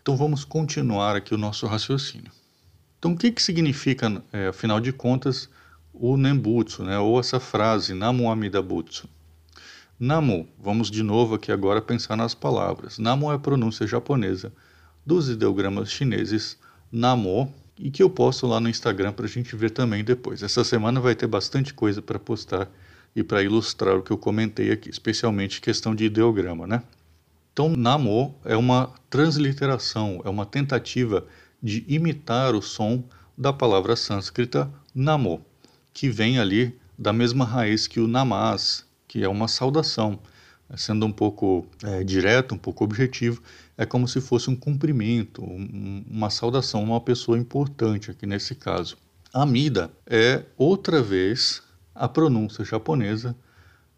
Então 0.00 0.16
vamos 0.16 0.44
continuar 0.44 1.16
aqui 1.16 1.34
o 1.34 1.38
nosso 1.38 1.66
raciocínio. 1.66 2.30
Então 2.98 3.12
o 3.12 3.16
que, 3.16 3.32
que 3.32 3.42
significa, 3.42 4.22
é, 4.32 4.48
afinal 4.48 4.80
de 4.80 4.92
contas, 4.92 5.48
o 5.92 6.16
Nembutsu, 6.16 6.84
né, 6.84 6.98
ou 6.98 7.18
essa 7.18 7.40
frase 7.40 7.94
Namo 7.94 8.30
Amida 8.30 8.62
Butsu? 8.62 9.08
Namo, 10.04 10.48
vamos 10.58 10.90
de 10.90 11.00
novo 11.00 11.36
aqui 11.36 11.52
agora 11.52 11.80
pensar 11.80 12.16
nas 12.16 12.34
palavras. 12.34 12.98
Namo 12.98 13.30
é 13.30 13.36
a 13.36 13.38
pronúncia 13.38 13.86
japonesa 13.86 14.52
dos 15.06 15.28
ideogramas 15.28 15.92
chineses 15.92 16.58
Namo, 16.90 17.54
e 17.78 17.88
que 17.88 18.02
eu 18.02 18.10
posto 18.10 18.48
lá 18.48 18.58
no 18.58 18.68
Instagram 18.68 19.12
para 19.12 19.26
a 19.26 19.28
gente 19.28 19.54
ver 19.54 19.70
também 19.70 20.02
depois. 20.02 20.42
Essa 20.42 20.64
semana 20.64 20.98
vai 20.98 21.14
ter 21.14 21.28
bastante 21.28 21.72
coisa 21.72 22.02
para 22.02 22.18
postar 22.18 22.68
e 23.14 23.22
para 23.22 23.44
ilustrar 23.44 23.94
o 23.96 24.02
que 24.02 24.10
eu 24.10 24.18
comentei 24.18 24.72
aqui, 24.72 24.90
especialmente 24.90 25.60
questão 25.60 25.94
de 25.94 26.06
ideograma, 26.06 26.66
né? 26.66 26.82
Então, 27.52 27.68
Namo 27.68 28.34
é 28.44 28.56
uma 28.56 28.92
transliteração, 29.08 30.20
é 30.24 30.28
uma 30.28 30.44
tentativa 30.44 31.24
de 31.62 31.84
imitar 31.86 32.56
o 32.56 32.60
som 32.60 33.04
da 33.38 33.52
palavra 33.52 33.94
sânscrita 33.94 34.68
Namo, 34.92 35.46
que 35.94 36.08
vem 36.10 36.40
ali 36.40 36.76
da 36.98 37.12
mesma 37.12 37.44
raiz 37.44 37.86
que 37.86 38.00
o 38.00 38.08
Namas, 38.08 38.84
que 39.12 39.22
é 39.22 39.28
uma 39.28 39.46
saudação. 39.46 40.18
Sendo 40.74 41.04
um 41.04 41.12
pouco 41.12 41.66
é, 41.84 42.02
direto, 42.02 42.54
um 42.54 42.58
pouco 42.58 42.82
objetivo, 42.82 43.42
é 43.76 43.84
como 43.84 44.08
se 44.08 44.22
fosse 44.22 44.48
um 44.48 44.56
cumprimento, 44.56 45.44
um, 45.44 46.02
uma 46.10 46.30
saudação 46.30 46.80
a 46.80 46.84
uma 46.84 47.00
pessoa 47.00 47.36
importante, 47.36 48.10
aqui 48.10 48.24
nesse 48.24 48.54
caso. 48.54 48.96
Amida 49.30 49.90
é, 50.06 50.46
outra 50.56 51.02
vez, 51.02 51.62
a 51.94 52.08
pronúncia 52.08 52.64
japonesa 52.64 53.36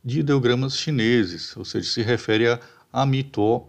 de 0.05 0.19
ideogramas 0.19 0.77
chineses, 0.77 1.57
ou 1.57 1.65
seja, 1.65 1.89
se 1.89 2.03
refere 2.03 2.49
a 2.49 2.59
Amito, 2.93 3.63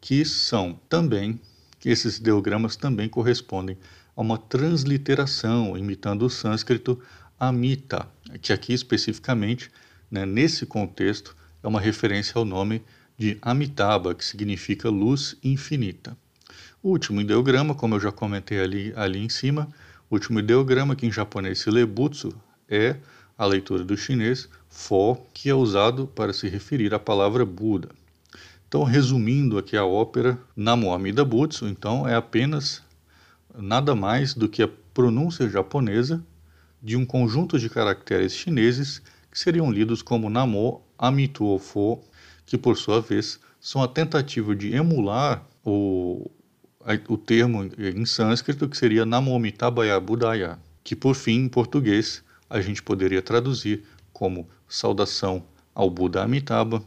que 0.00 0.24
são 0.24 0.80
também, 0.88 1.38
que 1.78 1.90
esses 1.90 2.16
ideogramas 2.16 2.74
também 2.74 3.06
correspondem 3.06 3.76
a 4.16 4.20
uma 4.22 4.38
transliteração, 4.38 5.76
imitando 5.76 6.24
o 6.24 6.30
sânscrito 6.30 6.98
Amita, 7.38 8.08
que 8.40 8.50
aqui 8.50 8.72
especificamente 8.72 9.70
né, 10.10 10.26
nesse 10.26 10.66
contexto, 10.66 11.36
é 11.62 11.68
uma 11.68 11.80
referência 11.80 12.32
ao 12.36 12.44
nome 12.44 12.82
de 13.16 13.38
Amitabha, 13.42 14.14
que 14.14 14.24
significa 14.24 14.88
luz 14.88 15.36
infinita. 15.44 16.16
O 16.82 16.88
último 16.88 17.20
ideograma, 17.20 17.74
como 17.74 17.94
eu 17.94 18.00
já 18.00 18.10
comentei 18.10 18.60
ali, 18.60 18.92
ali 18.96 19.18
em 19.18 19.28
cima, 19.28 19.68
o 20.08 20.14
último 20.14 20.40
ideograma, 20.40 20.96
que 20.96 21.06
em 21.06 21.12
japonês 21.12 21.58
se 21.58 21.70
lê 21.70 21.84
Butsu, 21.84 22.34
é 22.68 22.96
a 23.36 23.44
leitura 23.44 23.84
do 23.84 23.96
chinês 23.96 24.48
Fo, 24.68 25.16
que 25.34 25.50
é 25.50 25.54
usado 25.54 26.06
para 26.06 26.32
se 26.32 26.48
referir 26.48 26.94
à 26.94 26.98
palavra 26.98 27.44
Buda. 27.44 27.90
Então, 28.66 28.84
resumindo 28.84 29.58
aqui 29.58 29.76
a 29.76 29.84
ópera 29.84 30.38
Namo 30.56 30.94
Amida 30.94 31.24
Butsu, 31.24 31.66
então 31.66 32.08
é 32.08 32.14
apenas 32.14 32.82
nada 33.54 33.94
mais 33.94 34.32
do 34.32 34.48
que 34.48 34.62
a 34.62 34.68
pronúncia 34.94 35.48
japonesa 35.48 36.24
de 36.82 36.96
um 36.96 37.04
conjunto 37.04 37.58
de 37.58 37.68
caracteres 37.68 38.34
chineses 38.34 39.02
que 39.30 39.38
seriam 39.38 39.70
lidos 39.70 40.02
como 40.02 40.28
Namo 40.28 40.82
Amituofo, 40.98 42.02
que 42.44 42.58
por 42.58 42.76
sua 42.76 43.00
vez 43.00 43.38
são 43.60 43.82
a 43.82 43.88
tentativa 43.88 44.54
de 44.56 44.74
emular 44.74 45.46
o, 45.64 46.30
o 47.08 47.16
termo 47.16 47.70
em 47.78 48.04
sânscrito 48.04 48.68
que 48.68 48.76
seria 48.76 49.06
Namo 49.06 49.34
Amitabhaya 49.34 50.00
Budaya, 50.00 50.58
que 50.82 50.96
por 50.96 51.14
fim 51.14 51.44
em 51.44 51.48
português 51.48 52.24
a 52.48 52.60
gente 52.60 52.82
poderia 52.82 53.22
traduzir 53.22 53.84
como 54.12 54.48
saudação 54.68 55.44
ao 55.74 55.88
Buda 55.88 56.22
Amitabha, 56.22 56.82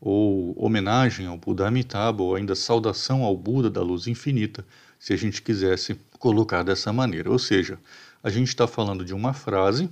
ou 0.00 0.54
homenagem 0.62 1.26
ao 1.26 1.38
Buda 1.38 1.66
Amitabha, 1.66 2.22
ou 2.22 2.34
ainda 2.34 2.54
saudação 2.54 3.22
ao 3.22 3.36
Buda 3.36 3.70
da 3.70 3.82
luz 3.82 4.06
infinita, 4.06 4.64
se 4.98 5.12
a 5.12 5.16
gente 5.16 5.42
quisesse 5.42 5.98
colocar 6.18 6.62
dessa 6.62 6.92
maneira. 6.92 7.30
Ou 7.30 7.38
seja, 7.38 7.78
a 8.22 8.30
gente 8.30 8.48
está 8.48 8.66
falando 8.66 9.04
de 9.04 9.14
uma 9.14 9.32
frase 9.32 9.90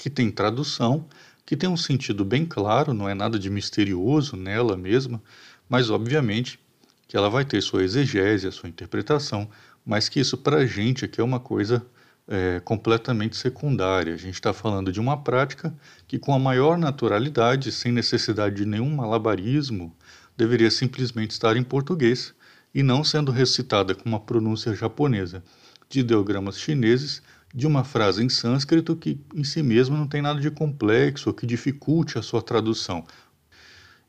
que 0.00 0.08
tem 0.08 0.30
tradução, 0.30 1.06
que 1.44 1.54
tem 1.54 1.68
um 1.68 1.76
sentido 1.76 2.24
bem 2.24 2.46
claro, 2.46 2.94
não 2.94 3.06
é 3.06 3.12
nada 3.12 3.38
de 3.38 3.50
misterioso 3.50 4.34
nela 4.34 4.74
mesma, 4.74 5.22
mas 5.68 5.90
obviamente 5.90 6.58
que 7.06 7.18
ela 7.18 7.28
vai 7.28 7.44
ter 7.44 7.60
sua 7.60 7.84
exegese, 7.84 8.48
a 8.48 8.52
sua 8.52 8.70
interpretação, 8.70 9.46
mas 9.84 10.08
que 10.08 10.18
isso 10.18 10.38
para 10.38 10.58
a 10.58 10.66
gente 10.66 11.04
aqui 11.04 11.20
é 11.20 11.24
uma 11.24 11.38
coisa 11.38 11.84
é, 12.26 12.60
completamente 12.60 13.36
secundária. 13.36 14.14
A 14.14 14.16
gente 14.16 14.34
está 14.34 14.54
falando 14.54 14.90
de 14.90 14.98
uma 14.98 15.22
prática 15.22 15.74
que, 16.08 16.18
com 16.18 16.32
a 16.32 16.38
maior 16.38 16.78
naturalidade, 16.78 17.70
sem 17.70 17.92
necessidade 17.92 18.56
de 18.56 18.64
nenhum 18.64 18.94
malabarismo, 18.94 19.94
deveria 20.34 20.70
simplesmente 20.70 21.32
estar 21.32 21.58
em 21.58 21.62
português 21.62 22.32
e 22.74 22.82
não 22.82 23.04
sendo 23.04 23.30
recitada 23.30 23.94
com 23.94 24.08
uma 24.08 24.20
pronúncia 24.20 24.74
japonesa 24.74 25.42
de 25.90 26.00
ideogramas 26.00 26.58
chineses 26.58 27.20
de 27.54 27.66
uma 27.66 27.84
frase 27.84 28.22
em 28.22 28.28
sânscrito 28.28 28.94
que 28.94 29.20
em 29.34 29.44
si 29.44 29.62
mesmo 29.62 29.96
não 29.96 30.06
tem 30.06 30.22
nada 30.22 30.40
de 30.40 30.50
complexo 30.50 31.30
ou 31.30 31.34
que 31.34 31.46
dificulte 31.46 32.18
a 32.18 32.22
sua 32.22 32.40
tradução. 32.40 33.04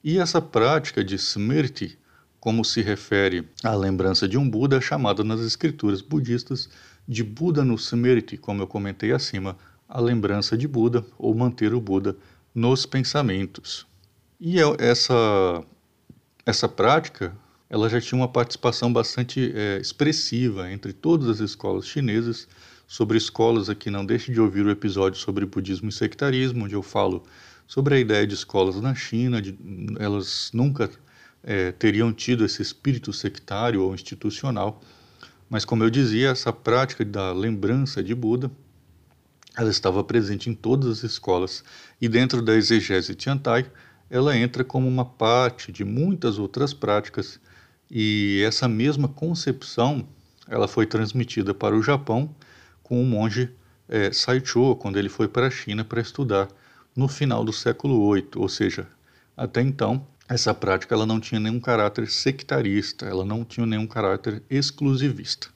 E 0.04 0.18
essa 0.18 0.42
prática 0.42 1.04
de 1.04 1.16
smriti, 1.16 1.98
como 2.40 2.66
se 2.66 2.82
refere 2.82 3.48
à 3.64 3.74
lembrança 3.74 4.28
de 4.28 4.38
um 4.38 4.50
Buda, 4.50 4.78
é 4.78 4.82
chamada 4.82 5.24
nas 5.24 5.42
escrituras 5.42 6.02
budistas 6.02 6.70
de 7.08 7.24
Buda 7.24 7.64
no 7.64 7.76
Smriti, 7.76 8.38
como 8.38 8.62
eu 8.64 8.68
comentei 8.68 9.12
acima, 9.12 9.58
a 9.88 10.00
lembrança 10.00 10.58
de 10.58 10.68
Buda 10.68 11.06
ou 11.18 11.36
manter 11.36 11.74
o 11.74 11.82
Buda 11.82 12.16
nos 12.54 12.86
pensamentos. 12.86 13.86
E 14.40 14.60
é 14.60 14.64
essa, 14.80 15.64
essa 16.46 16.68
prática 16.68 17.36
ela 17.70 17.90
já 17.90 18.02
tinha 18.02 18.20
uma 18.20 18.28
participação 18.28 18.92
bastante 18.92 19.54
é, 19.56 19.78
expressiva 19.80 20.70
entre 20.72 20.92
todas 20.92 21.30
as 21.30 21.40
escolas 21.40 21.88
chinesas 21.88 22.48
sobre 22.92 23.18
escolas 23.18 23.70
aqui, 23.70 23.90
não 23.90 24.06
deixe 24.06 24.34
de 24.34 24.42
ouvir 24.42 24.66
o 24.66 24.70
episódio 24.70 25.18
sobre 25.18 25.46
budismo 25.46 25.88
e 25.88 25.94
sectarismo, 25.94 26.66
onde 26.66 26.76
eu 26.76 26.84
falo 26.84 27.24
sobre 27.66 27.96
a 27.96 27.98
ideia 27.98 28.28
de 28.28 28.34
escolas 28.34 28.82
na 28.82 28.94
China, 28.94 29.42
de, 29.42 29.58
elas 29.98 30.52
nunca 30.54 30.90
é, 31.42 31.72
teriam 31.72 32.12
tido 32.12 32.44
esse 32.44 32.62
espírito 32.62 33.14
sectário 33.14 33.82
ou 33.82 33.96
institucional, 33.96 34.82
mas 35.50 35.64
como 35.64 35.86
eu 35.86 35.90
dizia, 35.90 36.32
essa 36.32 36.52
prática 36.52 37.06
da 37.06 37.32
lembrança 37.32 38.04
de 38.04 38.14
Buda, 38.14 38.52
ela 39.58 39.70
estava 39.70 40.04
presente 40.04 40.50
em 40.50 40.54
todas 40.54 40.90
as 40.90 41.04
escolas. 41.04 41.64
E 42.02 42.10
dentro 42.10 42.42
da 42.42 42.56
exegese 42.56 43.16
Tiantai, 43.16 43.72
ela 44.10 44.36
entra 44.36 44.66
como 44.66 44.86
uma 44.86 45.06
parte 45.06 45.72
de 45.72 45.86
muitas 45.86 46.38
outras 46.38 46.74
práticas. 46.74 47.40
E 47.90 48.44
essa 48.46 48.68
mesma 48.68 49.08
concepção 49.08 50.06
ela 50.46 50.68
foi 50.68 50.86
transmitida 50.86 51.54
para 51.54 51.74
o 51.74 51.82
Japão 51.82 52.36
com 52.92 53.02
o 53.02 53.06
monge 53.06 53.50
é, 53.88 54.12
quando 54.78 55.00
ele 55.00 55.08
foi 55.08 55.26
para 55.26 55.48
a 55.48 55.50
China 55.50 55.86
para 55.86 56.02
estudar 56.02 56.50
no 56.94 57.08
final 57.08 57.42
do 57.42 57.54
século 57.54 58.14
VIII, 58.14 58.32
ou 58.36 58.50
seja, 58.50 58.86
até 59.38 59.62
então 59.62 60.06
essa 60.28 60.54
prática 60.54 60.94
ela 60.94 61.06
não 61.06 61.18
tinha 61.18 61.40
nenhum 61.40 61.58
caráter 61.58 62.10
sectarista, 62.10 63.06
ela 63.06 63.24
não 63.24 63.46
tinha 63.46 63.66
nenhum 63.66 63.88
caráter 63.88 64.44
exclusivista. 64.50 65.48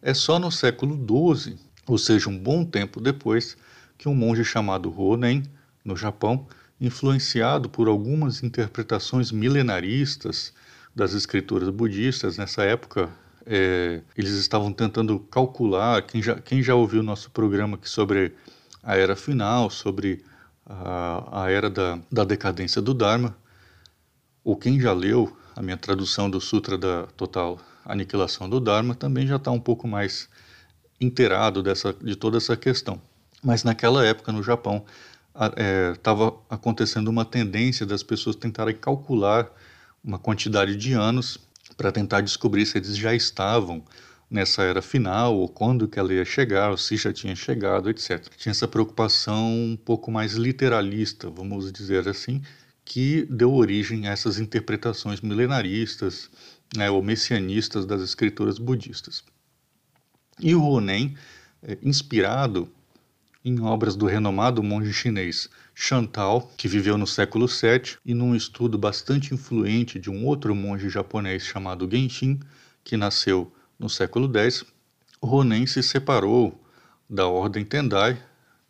É 0.00 0.14
só 0.14 0.38
no 0.38 0.50
século 0.50 0.96
XII, 0.96 1.58
ou 1.86 1.98
seja, 1.98 2.30
um 2.30 2.38
bom 2.38 2.64
tempo 2.64 2.98
depois, 2.98 3.58
que 3.98 4.08
um 4.08 4.14
monge 4.14 4.42
chamado 4.42 4.90
Honen, 4.98 5.42
no 5.84 5.94
Japão, 5.94 6.46
influenciado 6.80 7.68
por 7.68 7.88
algumas 7.88 8.42
interpretações 8.42 9.30
milenaristas 9.30 10.50
das 10.96 11.12
escrituras 11.12 11.68
budistas, 11.68 12.38
nessa 12.38 12.62
época 12.62 13.10
é, 13.46 14.00
eles 14.16 14.32
estavam 14.32 14.72
tentando 14.72 15.18
calcular. 15.18 16.02
Quem 16.02 16.22
já, 16.22 16.36
quem 16.36 16.62
já 16.62 16.74
ouviu 16.74 17.02
nosso 17.02 17.30
programa 17.30 17.76
aqui 17.76 17.88
sobre 17.88 18.34
a 18.82 18.96
era 18.96 19.14
final, 19.16 19.70
sobre 19.70 20.24
a, 20.66 21.44
a 21.44 21.50
era 21.50 21.68
da, 21.68 21.98
da 22.10 22.24
decadência 22.24 22.80
do 22.80 22.94
Dharma, 22.94 23.36
ou 24.42 24.56
quem 24.56 24.80
já 24.80 24.92
leu 24.92 25.36
a 25.56 25.62
minha 25.62 25.76
tradução 25.76 26.28
do 26.28 26.40
Sutra 26.40 26.76
da 26.76 27.06
Total 27.16 27.58
Aniquilação 27.84 28.48
do 28.48 28.60
Dharma, 28.60 28.94
também 28.94 29.26
já 29.26 29.36
está 29.36 29.50
um 29.50 29.60
pouco 29.60 29.86
mais 29.86 30.28
inteirado 31.00 31.62
dessa, 31.62 31.92
de 31.92 32.16
toda 32.16 32.38
essa 32.38 32.56
questão. 32.56 33.00
Mas 33.42 33.62
naquela 33.62 34.04
época, 34.04 34.32
no 34.32 34.42
Japão, 34.42 34.84
estava 35.94 36.28
é, 36.28 36.54
acontecendo 36.54 37.08
uma 37.08 37.24
tendência 37.24 37.84
das 37.84 38.02
pessoas 38.02 38.36
tentarem 38.36 38.74
calcular 38.74 39.50
uma 40.02 40.18
quantidade 40.18 40.76
de 40.76 40.92
anos 40.92 41.38
para 41.76 41.92
tentar 41.92 42.20
descobrir 42.20 42.66
se 42.66 42.78
eles 42.78 42.96
já 42.96 43.14
estavam 43.14 43.84
nessa 44.30 44.62
era 44.62 44.82
final, 44.82 45.36
ou 45.36 45.48
quando 45.48 45.86
que 45.86 45.98
ela 45.98 46.12
ia 46.12 46.24
chegar, 46.24 46.70
ou 46.70 46.76
se 46.76 46.96
já 46.96 47.12
tinha 47.12 47.36
chegado, 47.36 47.88
etc. 47.90 48.26
Tinha 48.36 48.50
essa 48.50 48.66
preocupação 48.66 49.52
um 49.52 49.76
pouco 49.76 50.10
mais 50.10 50.32
literalista, 50.32 51.30
vamos 51.30 51.70
dizer 51.72 52.08
assim, 52.08 52.42
que 52.84 53.26
deu 53.30 53.52
origem 53.52 54.08
a 54.08 54.12
essas 54.12 54.38
interpretações 54.38 55.20
milenaristas 55.20 56.30
né, 56.76 56.90
ou 56.90 57.02
messianistas 57.02 57.86
das 57.86 58.02
escrituras 58.02 58.58
budistas. 58.58 59.22
E 60.40 60.54
o 60.54 60.60
Ronen, 60.60 61.16
é, 61.62 61.78
inspirado 61.82 62.68
em 63.44 63.60
obras 63.60 63.94
do 63.94 64.06
renomado 64.06 64.62
monge 64.62 64.92
chinês 64.92 65.50
Chantal, 65.74 66.50
que 66.56 66.66
viveu 66.66 66.96
no 66.96 67.06
século 67.06 67.46
VII, 67.46 67.98
e 68.04 68.14
num 68.14 68.34
estudo 68.34 68.78
bastante 68.78 69.34
influente 69.34 69.98
de 69.98 70.08
um 70.10 70.24
outro 70.24 70.54
monge 70.54 70.88
japonês 70.88 71.44
chamado 71.44 71.88
Genshin, 71.90 72.40
que 72.82 72.96
nasceu 72.96 73.52
no 73.78 73.90
século 73.90 74.30
X, 74.38 74.64
Ronen 75.22 75.66
se 75.66 75.82
separou 75.82 76.58
da 77.10 77.26
Ordem 77.26 77.64
Tendai, 77.64 78.16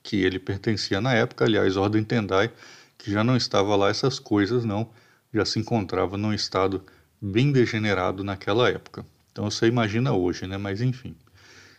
que 0.03 0.17
ele 0.17 0.39
pertencia 0.39 1.01
na 1.01 1.15
época, 1.15 1.45
aliás, 1.45 1.77
Ordem 1.77 2.03
Tendai, 2.03 2.51
que 2.97 3.11
já 3.11 3.23
não 3.23 3.37
estava 3.37 3.77
lá 3.77 3.91
essas 3.91 4.19
coisas, 4.19 4.65
não, 4.65 4.91
já 5.33 5.45
se 5.45 5.59
encontrava 5.59 6.17
num 6.17 6.33
estado 6.33 6.85
bem 7.21 7.53
degenerado 7.53 8.25
naquela 8.25 8.69
época. 8.69 9.05
Então 9.31 9.51
você 9.51 9.67
imagina 9.67 10.13
hoje, 10.13 10.47
né? 10.47 10.57
Mas 10.57 10.81
enfim. 10.81 11.17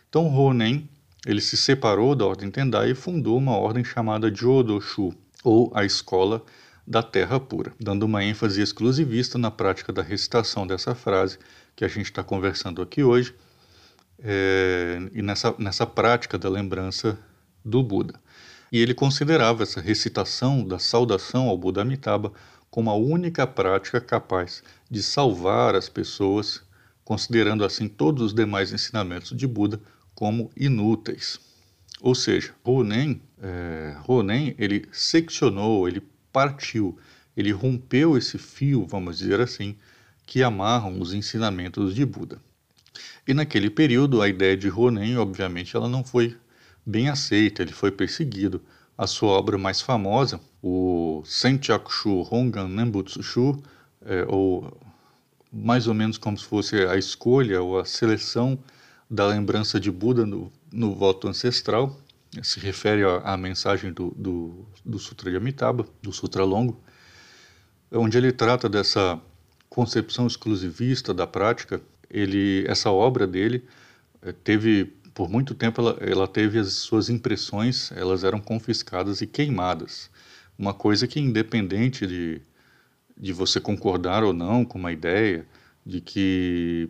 Então 0.08 0.28
Ronen, 0.28 0.88
ele 1.26 1.40
se 1.40 1.56
separou 1.56 2.14
da 2.14 2.24
Ordem 2.24 2.48
Tendai 2.52 2.92
e 2.92 2.94
fundou 2.94 3.36
uma 3.36 3.56
ordem 3.56 3.82
chamada 3.82 4.32
Jodoshu, 4.32 5.12
ou 5.42 5.72
a 5.74 5.84
Escola 5.84 6.40
da 6.86 7.02
Terra 7.02 7.40
Pura, 7.40 7.74
dando 7.80 8.04
uma 8.04 8.22
ênfase 8.22 8.62
exclusivista 8.62 9.36
na 9.36 9.50
prática 9.50 9.92
da 9.92 10.02
recitação 10.02 10.64
dessa 10.64 10.94
frase 10.94 11.36
que 11.74 11.84
a 11.84 11.88
gente 11.88 12.06
está 12.06 12.22
conversando 12.22 12.80
aqui 12.80 13.02
hoje, 13.02 13.34
é, 14.20 14.98
e 15.12 15.20
nessa, 15.20 15.52
nessa 15.58 15.84
prática 15.84 16.38
da 16.38 16.48
lembrança 16.48 17.18
do 17.64 17.82
Buda. 17.82 18.14
E 18.70 18.78
ele 18.78 18.94
considerava 18.94 19.64
essa 19.64 19.80
recitação 19.80 20.64
da 20.64 20.78
saudação 20.78 21.48
ao 21.48 21.58
Buda 21.58 21.82
Amitabha 21.82 22.30
como 22.70 22.88
a 22.88 22.94
única 22.94 23.48
prática 23.48 24.00
capaz 24.00 24.62
de 24.88 25.02
salvar 25.02 25.74
as 25.74 25.88
pessoas, 25.88 26.62
considerando 27.04 27.64
assim 27.64 27.88
todos 27.88 28.22
os 28.22 28.32
demais 28.32 28.72
ensinamentos 28.72 29.36
de 29.36 29.46
Buda 29.46 29.80
como 30.16 30.50
inúteis. 30.56 31.38
Ou 32.00 32.14
seja, 32.14 32.52
Ronen, 32.64 33.20
é, 33.40 33.94
Ronen 34.00 34.56
ele 34.58 34.88
seccionou, 34.90 35.86
ele 35.86 36.02
partiu, 36.32 36.98
ele 37.36 37.52
rompeu 37.52 38.16
esse 38.16 38.38
fio, 38.38 38.86
vamos 38.86 39.18
dizer 39.18 39.40
assim, 39.40 39.76
que 40.26 40.42
amarram 40.42 41.00
os 41.00 41.12
ensinamentos 41.14 41.94
de 41.94 42.04
Buda. 42.04 42.40
E 43.28 43.34
naquele 43.34 43.70
período, 43.70 44.22
a 44.22 44.28
ideia 44.28 44.56
de 44.56 44.68
Ronen, 44.68 45.18
obviamente, 45.18 45.76
ela 45.76 45.88
não 45.88 46.02
foi 46.02 46.36
bem 46.84 47.08
aceita, 47.08 47.62
ele 47.62 47.72
foi 47.72 47.90
perseguido. 47.90 48.62
A 48.96 49.06
sua 49.06 49.30
obra 49.32 49.58
mais 49.58 49.80
famosa, 49.82 50.40
o 50.62 51.22
Senchakushu 51.26 52.26
Hongan 52.30 52.68
Nembutsushu, 52.68 53.62
é, 54.02 54.24
ou 54.26 54.74
mais 55.52 55.86
ou 55.86 55.94
menos 55.94 56.16
como 56.16 56.38
se 56.38 56.44
fosse 56.44 56.76
a 56.76 56.96
escolha 56.96 57.62
ou 57.62 57.78
a 57.78 57.84
seleção 57.84 58.58
da 59.08 59.26
lembrança 59.26 59.78
de 59.78 59.90
Buda 59.90 60.26
no, 60.26 60.52
no 60.72 60.94
voto 60.94 61.28
ancestral, 61.28 62.00
se 62.42 62.60
refere 62.60 63.02
à, 63.04 63.36
mensagem 63.36 63.92
do, 63.92 64.10
do, 64.16 64.66
do 64.84 64.98
Sutra 64.98 65.30
de 65.30 65.36
Amitabha, 65.36 65.86
do 66.02 66.12
Sutra 66.12 66.44
Longo, 66.44 66.80
onde 67.90 68.18
ele 68.18 68.32
trata 68.32 68.68
dessa 68.68 69.20
concepção 69.68 70.26
exclusivista 70.26 71.14
da 71.14 71.26
prática, 71.26 71.80
ele, 72.10 72.64
essa 72.68 72.90
obra 72.90 73.26
dele 73.26 73.64
eh, 74.22 74.32
teve 74.32 74.92
por 75.16 75.30
muito 75.30 75.54
tempo 75.54 75.80
ela, 75.80 75.96
ela 76.00 76.28
teve 76.28 76.58
as 76.58 76.74
suas 76.74 77.08
impressões, 77.08 77.90
elas 77.92 78.22
eram 78.22 78.38
confiscadas 78.38 79.22
e 79.22 79.26
queimadas. 79.26 80.10
Uma 80.58 80.74
coisa 80.74 81.06
que 81.06 81.18
independente 81.18 82.06
de, 82.06 82.42
de 83.16 83.32
você 83.32 83.58
concordar 83.58 84.22
ou 84.22 84.34
não 84.34 84.62
com 84.62 84.78
uma 84.78 84.92
ideia, 84.92 85.46
de 85.86 86.02
que 86.02 86.86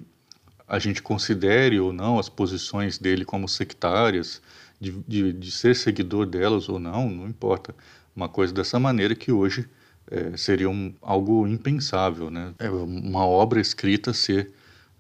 a 0.69 0.79
gente 0.79 1.03
considere 1.03 1.79
ou 1.79 1.93
não 1.93 2.19
as 2.19 2.29
posições 2.29 2.99
dele 2.99 3.25
como 3.25 3.49
sectárias, 3.49 4.43
de, 4.81 4.93
de, 5.07 5.33
de 5.33 5.51
ser 5.51 5.75
seguidor 5.75 6.27
delas 6.27 6.69
ou 6.69 6.79
não, 6.79 7.09
não 7.09 7.29
importa. 7.29 7.75
Uma 8.15 8.29
coisa 8.29 8.53
dessa 8.53 8.79
maneira 8.79 9.15
que 9.15 9.31
hoje 9.31 9.69
é, 10.11 10.37
seria 10.37 10.69
um, 10.69 10.95
algo 11.01 11.47
impensável, 11.47 12.31
né? 12.31 12.55
É 12.59 12.71
uma 12.71 13.25
obra 13.27 13.61
escrita 13.61 14.13
ser 14.13 14.51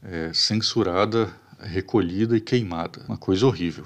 é, 0.02 0.32
censurada, 0.32 1.32
recolhida 1.58 2.36
e 2.36 2.40
queimada, 2.40 3.02
uma 3.08 3.16
coisa 3.16 3.46
horrível. 3.46 3.84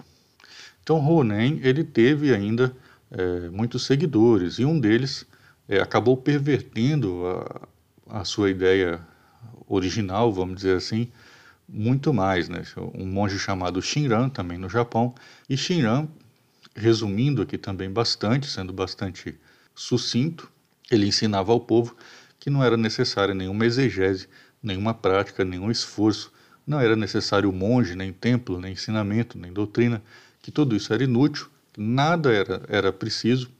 Então 0.82 0.98
Ronen 0.98 1.60
ele 1.62 1.84
teve 1.84 2.34
ainda 2.34 2.74
é, 3.10 3.48
muitos 3.50 3.84
seguidores 3.86 4.58
e 4.58 4.64
um 4.64 4.78
deles 4.78 5.26
é, 5.68 5.80
acabou 5.80 6.16
pervertendo 6.16 7.22
a, 7.26 8.20
a 8.20 8.24
sua 8.24 8.50
ideia 8.50 9.00
original, 9.68 10.32
vamos 10.32 10.56
dizer 10.56 10.76
assim, 10.76 11.10
muito 11.72 12.12
mais, 12.12 12.48
né? 12.48 12.62
Um 12.94 13.06
monge 13.06 13.38
chamado 13.38 13.80
Shinran, 13.80 14.28
também 14.28 14.58
no 14.58 14.68
Japão, 14.68 15.14
e 15.48 15.56
Shinran, 15.56 16.08
resumindo 16.74 17.42
aqui 17.42 17.56
também 17.56 17.90
bastante, 17.90 18.46
sendo 18.48 18.72
bastante 18.72 19.38
sucinto, 19.74 20.50
ele 20.90 21.06
ensinava 21.06 21.52
ao 21.52 21.60
povo 21.60 21.96
que 22.38 22.50
não 22.50 22.64
era 22.64 22.76
necessária 22.76 23.34
nenhuma 23.34 23.66
exegese, 23.66 24.28
nenhuma 24.62 24.94
prática, 24.94 25.44
nenhum 25.44 25.70
esforço, 25.70 26.32
não 26.66 26.80
era 26.80 26.96
necessário 26.96 27.52
monge, 27.52 27.94
nem 27.94 28.12
templo, 28.12 28.58
nem 28.58 28.72
ensinamento, 28.72 29.38
nem 29.38 29.52
doutrina, 29.52 30.02
que 30.42 30.50
tudo 30.50 30.74
isso 30.74 30.92
era 30.92 31.04
inútil, 31.04 31.48
que 31.72 31.80
nada 31.80 32.32
era, 32.32 32.62
era 32.68 32.92
preciso, 32.92 33.50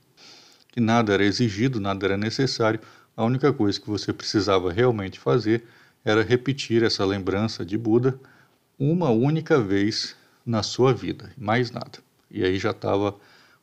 que 0.72 0.80
nada 0.80 1.12
era 1.12 1.24
exigido, 1.24 1.80
nada 1.80 2.06
era 2.06 2.16
necessário, 2.16 2.80
a 3.16 3.24
única 3.24 3.52
coisa 3.52 3.78
que 3.80 3.88
você 3.88 4.12
precisava 4.12 4.72
realmente 4.72 5.18
fazer 5.18 5.64
era 6.04 6.22
repetir 6.22 6.82
essa 6.82 7.04
lembrança 7.04 7.64
de 7.64 7.76
Buda 7.76 8.18
uma 8.78 9.10
única 9.10 9.60
vez 9.60 10.16
na 10.44 10.62
sua 10.62 10.94
vida, 10.94 11.30
mais 11.36 11.70
nada. 11.70 11.98
E 12.30 12.44
aí 12.44 12.58
já 12.58 12.70
estava 12.70 13.16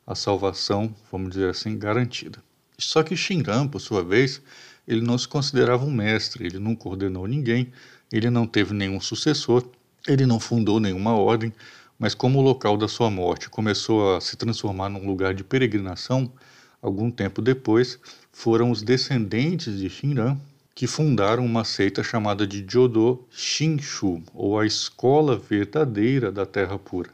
a 0.06 0.14
salvação, 0.14 0.94
vamos 1.10 1.30
dizer 1.30 1.50
assim, 1.50 1.76
garantida. 1.76 2.42
Só 2.78 3.02
que 3.02 3.16
Shinran, 3.16 3.66
por 3.66 3.80
sua 3.80 4.04
vez, 4.04 4.40
ele 4.86 5.02
não 5.02 5.18
se 5.18 5.26
considerava 5.26 5.84
um 5.84 5.90
mestre, 5.90 6.46
ele 6.46 6.58
não 6.58 6.76
coordenou 6.76 7.26
ninguém, 7.26 7.72
ele 8.12 8.30
não 8.30 8.46
teve 8.46 8.72
nenhum 8.72 9.00
sucessor, 9.00 9.68
ele 10.06 10.24
não 10.24 10.38
fundou 10.38 10.78
nenhuma 10.78 11.14
ordem, 11.14 11.52
mas 11.98 12.14
como 12.14 12.38
o 12.38 12.42
local 12.42 12.76
da 12.76 12.86
sua 12.86 13.10
morte 13.10 13.50
começou 13.50 14.16
a 14.16 14.20
se 14.20 14.36
transformar 14.36 14.88
num 14.88 15.06
lugar 15.06 15.34
de 15.34 15.42
peregrinação, 15.42 16.32
algum 16.80 17.10
tempo 17.10 17.42
depois, 17.42 17.98
foram 18.32 18.70
os 18.70 18.82
descendentes 18.82 19.78
de 19.78 19.90
Shinran 19.90 20.38
que 20.78 20.86
fundaram 20.86 21.44
uma 21.44 21.64
seita 21.64 22.04
chamada 22.04 22.46
de 22.46 22.64
Jodo 22.64 23.26
Shinshu, 23.32 24.22
ou 24.32 24.60
a 24.60 24.64
Escola 24.64 25.36
Verdadeira 25.36 26.30
da 26.30 26.46
Terra 26.46 26.78
Pura. 26.78 27.10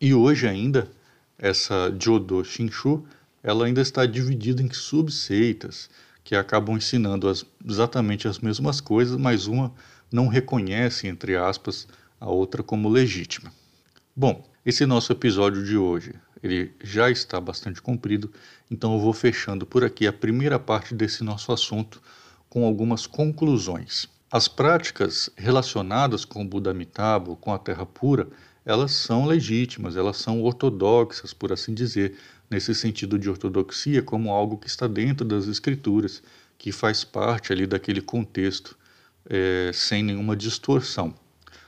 E 0.00 0.14
hoje 0.14 0.48
ainda, 0.48 0.90
essa 1.36 1.94
Jodo 2.00 2.42
Shinshu 2.42 3.04
ela 3.42 3.66
ainda 3.66 3.82
está 3.82 4.06
dividida 4.06 4.62
em 4.62 4.72
subseitas 4.72 5.90
que 6.24 6.34
acabam 6.34 6.74
ensinando 6.74 7.28
as, 7.28 7.44
exatamente 7.68 8.26
as 8.26 8.38
mesmas 8.38 8.80
coisas, 8.80 9.18
mas 9.18 9.46
uma 9.46 9.74
não 10.10 10.26
reconhece, 10.26 11.06
entre 11.06 11.36
aspas, 11.36 11.86
a 12.18 12.30
outra 12.30 12.62
como 12.62 12.88
legítima. 12.88 13.52
Bom, 14.16 14.42
esse 14.64 14.86
nosso 14.86 15.12
episódio 15.12 15.62
de 15.62 15.76
hoje, 15.76 16.14
ele 16.42 16.72
já 16.82 17.10
está 17.10 17.38
bastante 17.38 17.82
comprido, 17.82 18.32
então 18.70 18.94
eu 18.94 19.00
vou 19.00 19.12
fechando 19.12 19.66
por 19.66 19.84
aqui 19.84 20.06
a 20.06 20.12
primeira 20.14 20.58
parte 20.58 20.94
desse 20.94 21.22
nosso 21.22 21.52
assunto 21.52 22.00
com 22.52 22.66
algumas 22.66 23.06
conclusões. 23.06 24.06
As 24.30 24.46
práticas 24.46 25.30
relacionadas 25.38 26.22
com 26.22 26.42
o 26.42 26.46
Buda 26.46 26.70
Amitabha, 26.70 27.34
com 27.36 27.50
a 27.50 27.58
terra 27.58 27.86
pura, 27.86 28.28
elas 28.62 28.92
são 28.92 29.24
legítimas, 29.24 29.96
elas 29.96 30.18
são 30.18 30.42
ortodoxas, 30.42 31.32
por 31.32 31.50
assim 31.50 31.72
dizer, 31.72 32.14
nesse 32.50 32.74
sentido 32.74 33.18
de 33.18 33.30
ortodoxia 33.30 34.02
como 34.02 34.30
algo 34.30 34.58
que 34.58 34.66
está 34.66 34.86
dentro 34.86 35.24
das 35.24 35.46
escrituras, 35.46 36.22
que 36.58 36.70
faz 36.70 37.04
parte 37.04 37.54
ali 37.54 37.66
daquele 37.66 38.02
contexto, 38.02 38.76
é, 39.30 39.70
sem 39.72 40.02
nenhuma 40.02 40.36
distorção. 40.36 41.14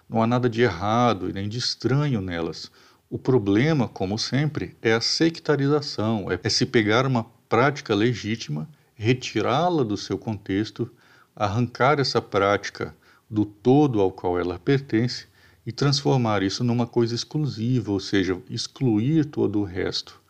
Não 0.06 0.22
há 0.22 0.26
nada 0.26 0.50
de 0.50 0.60
errado 0.60 1.30
e 1.30 1.32
nem 1.32 1.48
de 1.48 1.56
estranho 1.56 2.20
nelas. 2.20 2.70
O 3.08 3.18
problema, 3.18 3.88
como 3.88 4.18
sempre, 4.18 4.76
é 4.82 4.92
a 4.92 5.00
sectarização, 5.00 6.30
é, 6.30 6.38
é 6.42 6.48
se 6.50 6.66
pegar 6.66 7.06
uma 7.06 7.24
prática 7.48 7.94
legítima, 7.94 8.68
retirá-la 8.94 9.82
do 9.82 9.96
seu 9.96 10.16
contexto, 10.16 10.90
arrancar 11.34 11.98
essa 11.98 12.20
prática 12.22 12.94
do 13.28 13.44
todo 13.44 14.00
ao 14.00 14.12
qual 14.12 14.38
ela 14.38 14.58
pertence 14.58 15.26
e 15.66 15.72
transformar 15.72 16.42
isso 16.42 16.62
numa 16.62 16.86
coisa 16.86 17.14
exclusiva, 17.14 17.90
ou 17.90 18.00
seja, 18.00 18.40
excluir 18.48 19.24
todo 19.24 19.60
o 19.60 19.64
resto. 19.64 20.20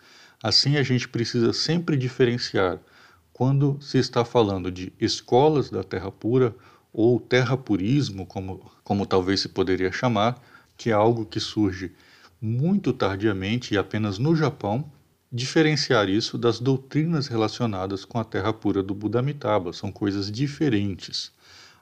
Assim, 0.43 0.77
a 0.77 0.83
gente 0.83 1.09
precisa 1.09 1.53
sempre 1.53 1.97
diferenciar 1.97 2.79
quando 3.33 3.79
se 3.81 3.99
está 3.99 4.25
falando 4.25 4.71
de 4.71 4.93
escolas 5.01 5.71
da 5.71 5.83
terra 5.83 6.11
pura 6.11 6.55
ou 6.93 7.19
terrapurismo, 7.19 8.25
como, 8.25 8.71
como 8.85 9.05
talvez 9.05 9.41
se 9.41 9.49
poderia 9.49 9.91
chamar, 9.91 10.41
que 10.77 10.91
é 10.91 10.93
algo 10.93 11.27
que 11.27 11.41
surge 11.41 11.93
muito 12.41 12.93
tardiamente 12.93 13.75
e 13.75 13.79
apenas 13.79 14.19
no 14.19 14.37
Japão, 14.37 14.89
diferenciar 15.35 16.09
isso 16.09 16.39
das 16.39 16.61
doutrinas 16.61 17.27
relacionadas 17.27 18.05
com 18.05 18.21
a 18.21 18.25
terra 18.25 18.53
pura 18.53 18.85
do 18.85 18.95
Buda 18.95 19.19
Amitabha. 19.19 19.73
São 19.73 19.91
coisas 19.91 20.31
diferentes. 20.31 21.33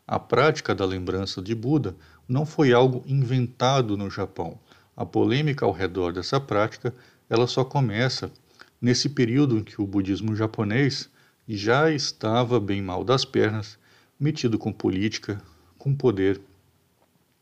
A 0.09 0.19
prática 0.19 0.75
da 0.75 0.87
lembrança 0.87 1.43
de 1.43 1.55
Buda 1.55 1.95
não 2.27 2.47
foi 2.47 2.73
algo 2.73 3.05
inventado 3.07 3.95
no 3.95 4.09
Japão. 4.09 4.59
A 4.97 5.05
polêmica 5.05 5.67
ao 5.67 5.73
redor 5.73 6.15
dessa 6.15 6.41
prática, 6.41 6.95
ela 7.29 7.47
só 7.47 7.63
começa 7.63 8.33
nesse 8.81 9.11
período 9.11 9.59
em 9.59 9.63
que 9.63 9.83
o 9.83 9.87
budismo 9.87 10.35
japonês 10.35 11.11
já 11.47 11.91
estava 11.91 12.59
bem 12.59 12.81
mal 12.81 13.05
das 13.05 13.23
pernas, 13.23 13.77
metido 14.19 14.59
com 14.59 14.73
política, 14.73 15.43
com 15.77 15.95
poder. 15.95 16.41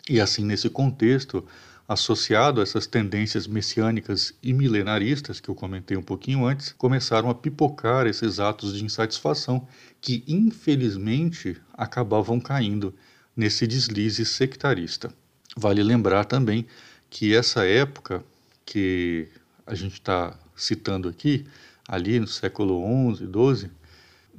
E 0.09 0.21
assim, 0.21 0.45
nesse 0.45 0.69
contexto, 0.69 1.45
associado 1.91 2.61
a 2.61 2.63
essas 2.63 2.87
tendências 2.87 3.49
messiânicas 3.49 4.33
e 4.41 4.53
milenaristas 4.53 5.41
que 5.41 5.49
eu 5.49 5.57
comentei 5.57 5.97
um 5.97 6.03
pouquinho 6.03 6.47
antes, 6.47 6.73
começaram 6.73 7.29
a 7.29 7.35
pipocar 7.35 8.07
esses 8.07 8.39
atos 8.39 8.79
de 8.79 8.85
insatisfação 8.85 9.67
que, 10.01 10.23
infelizmente, 10.29 11.57
acabavam 11.75 12.39
caindo 12.39 12.95
nesse 13.37 13.67
deslize 13.67 14.25
sectarista. 14.25 15.13
Vale 15.57 15.83
lembrar 15.83 16.27
também 16.27 16.65
que 17.11 17.35
essa 17.35 17.67
época 17.67 18.25
que 18.65 19.27
a 19.67 19.75
gente 19.75 19.95
está 19.95 20.39
citando 20.55 21.09
aqui, 21.09 21.45
ali 21.89 22.21
no 22.21 22.29
século 22.29 22.85
XI, 23.17 23.27
XII, 23.27 23.71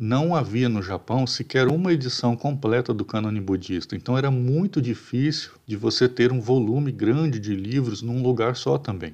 não 0.04 0.34
havia 0.36 0.68
no 0.68 0.82
Japão 0.82 1.28
sequer 1.28 1.68
uma 1.68 1.94
edição 1.94 2.36
completa 2.36 2.92
do 2.92 3.06
cânone 3.06 3.40
budista. 3.40 3.96
Então 3.96 4.18
era 4.18 4.32
muito 4.32 4.82
difícil 4.82 5.52
de 5.68 5.78
você 5.78 6.10
ter 6.10 6.32
um 6.32 6.42
volume 6.42 6.92
grande 6.92 7.40
de 7.40 7.56
livros 7.56 8.02
num 8.02 8.20
lugar 8.24 8.56
só 8.56 8.80
também. 8.80 9.14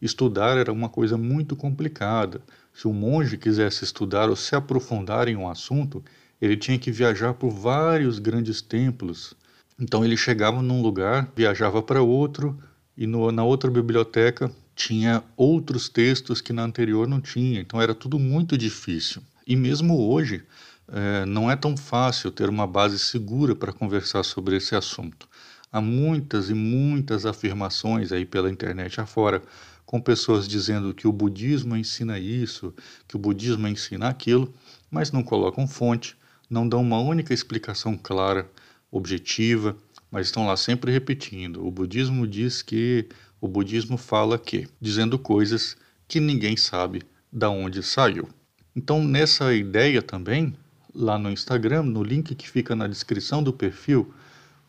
Estudar 0.00 0.58
era 0.58 0.72
uma 0.72 0.88
coisa 0.88 1.18
muito 1.18 1.56
complicada. 1.56 2.40
Se 2.72 2.86
um 2.86 2.92
monge 2.92 3.36
quisesse 3.36 3.82
estudar 3.82 4.30
ou 4.30 4.36
se 4.36 4.54
aprofundar 4.54 5.26
em 5.26 5.34
um 5.34 5.48
assunto, 5.48 6.04
ele 6.40 6.56
tinha 6.56 6.78
que 6.78 6.92
viajar 6.92 7.34
por 7.34 7.50
vários 7.50 8.20
grandes 8.20 8.62
templos. 8.62 9.34
Então 9.76 10.04
ele 10.04 10.16
chegava 10.16 10.62
num 10.62 10.82
lugar, 10.82 11.32
viajava 11.34 11.82
para 11.82 12.00
outro, 12.00 12.56
e 12.96 13.08
no, 13.08 13.32
na 13.32 13.42
outra 13.42 13.72
biblioteca 13.72 14.52
tinha 14.72 15.24
outros 15.36 15.88
textos 15.88 16.40
que 16.40 16.52
na 16.52 16.62
anterior 16.62 17.08
não 17.08 17.20
tinha, 17.20 17.60
então 17.60 17.82
era 17.82 17.92
tudo 17.92 18.20
muito 18.20 18.56
difícil. 18.56 19.20
E 19.46 19.54
mesmo 19.54 20.08
hoje, 20.08 20.42
é, 20.88 21.24
não 21.24 21.48
é 21.48 21.54
tão 21.54 21.76
fácil 21.76 22.32
ter 22.32 22.48
uma 22.48 22.66
base 22.66 22.98
segura 22.98 23.54
para 23.54 23.72
conversar 23.72 24.24
sobre 24.24 24.56
esse 24.56 24.74
assunto. 24.74 25.28
Há 25.70 25.80
muitas 25.80 26.50
e 26.50 26.54
muitas 26.54 27.24
afirmações 27.24 28.10
aí 28.10 28.26
pela 28.26 28.50
internet 28.50 29.00
afora, 29.00 29.40
com 29.84 30.00
pessoas 30.00 30.48
dizendo 30.48 30.92
que 30.92 31.06
o 31.06 31.12
budismo 31.12 31.76
ensina 31.76 32.18
isso, 32.18 32.74
que 33.06 33.14
o 33.14 33.18
budismo 33.20 33.68
ensina 33.68 34.08
aquilo, 34.08 34.52
mas 34.90 35.12
não 35.12 35.22
colocam 35.22 35.68
fonte, 35.68 36.16
não 36.50 36.68
dão 36.68 36.80
uma 36.80 36.98
única 36.98 37.32
explicação 37.32 37.96
clara, 37.96 38.50
objetiva, 38.90 39.76
mas 40.10 40.26
estão 40.26 40.46
lá 40.46 40.56
sempre 40.56 40.90
repetindo. 40.90 41.64
O 41.64 41.70
budismo 41.70 42.26
diz 42.26 42.62
que 42.62 43.08
o 43.40 43.46
budismo 43.46 43.96
fala 43.96 44.38
que, 44.38 44.66
dizendo 44.80 45.18
coisas 45.18 45.76
que 46.08 46.18
ninguém 46.18 46.56
sabe 46.56 47.02
da 47.32 47.48
onde 47.48 47.80
saiu. 47.82 48.28
Então, 48.76 49.02
nessa 49.02 49.54
ideia 49.54 50.02
também, 50.02 50.54
lá 50.94 51.18
no 51.18 51.30
Instagram, 51.30 51.82
no 51.82 52.04
link 52.04 52.34
que 52.34 52.46
fica 52.46 52.76
na 52.76 52.86
descrição 52.86 53.42
do 53.42 53.50
perfil, 53.50 54.12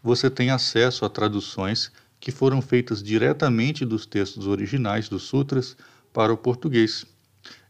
você 0.02 0.30
tem 0.30 0.50
acesso 0.50 1.04
a 1.04 1.10
traduções 1.10 1.92
que 2.18 2.32
foram 2.32 2.62
feitas 2.62 3.04
diretamente 3.04 3.86
dos 3.86 4.06
textos 4.06 4.48
originais 4.48 5.10
dos 5.10 5.24
sutras 5.24 5.76
para 6.14 6.32
o 6.32 6.38
português. 6.38 7.06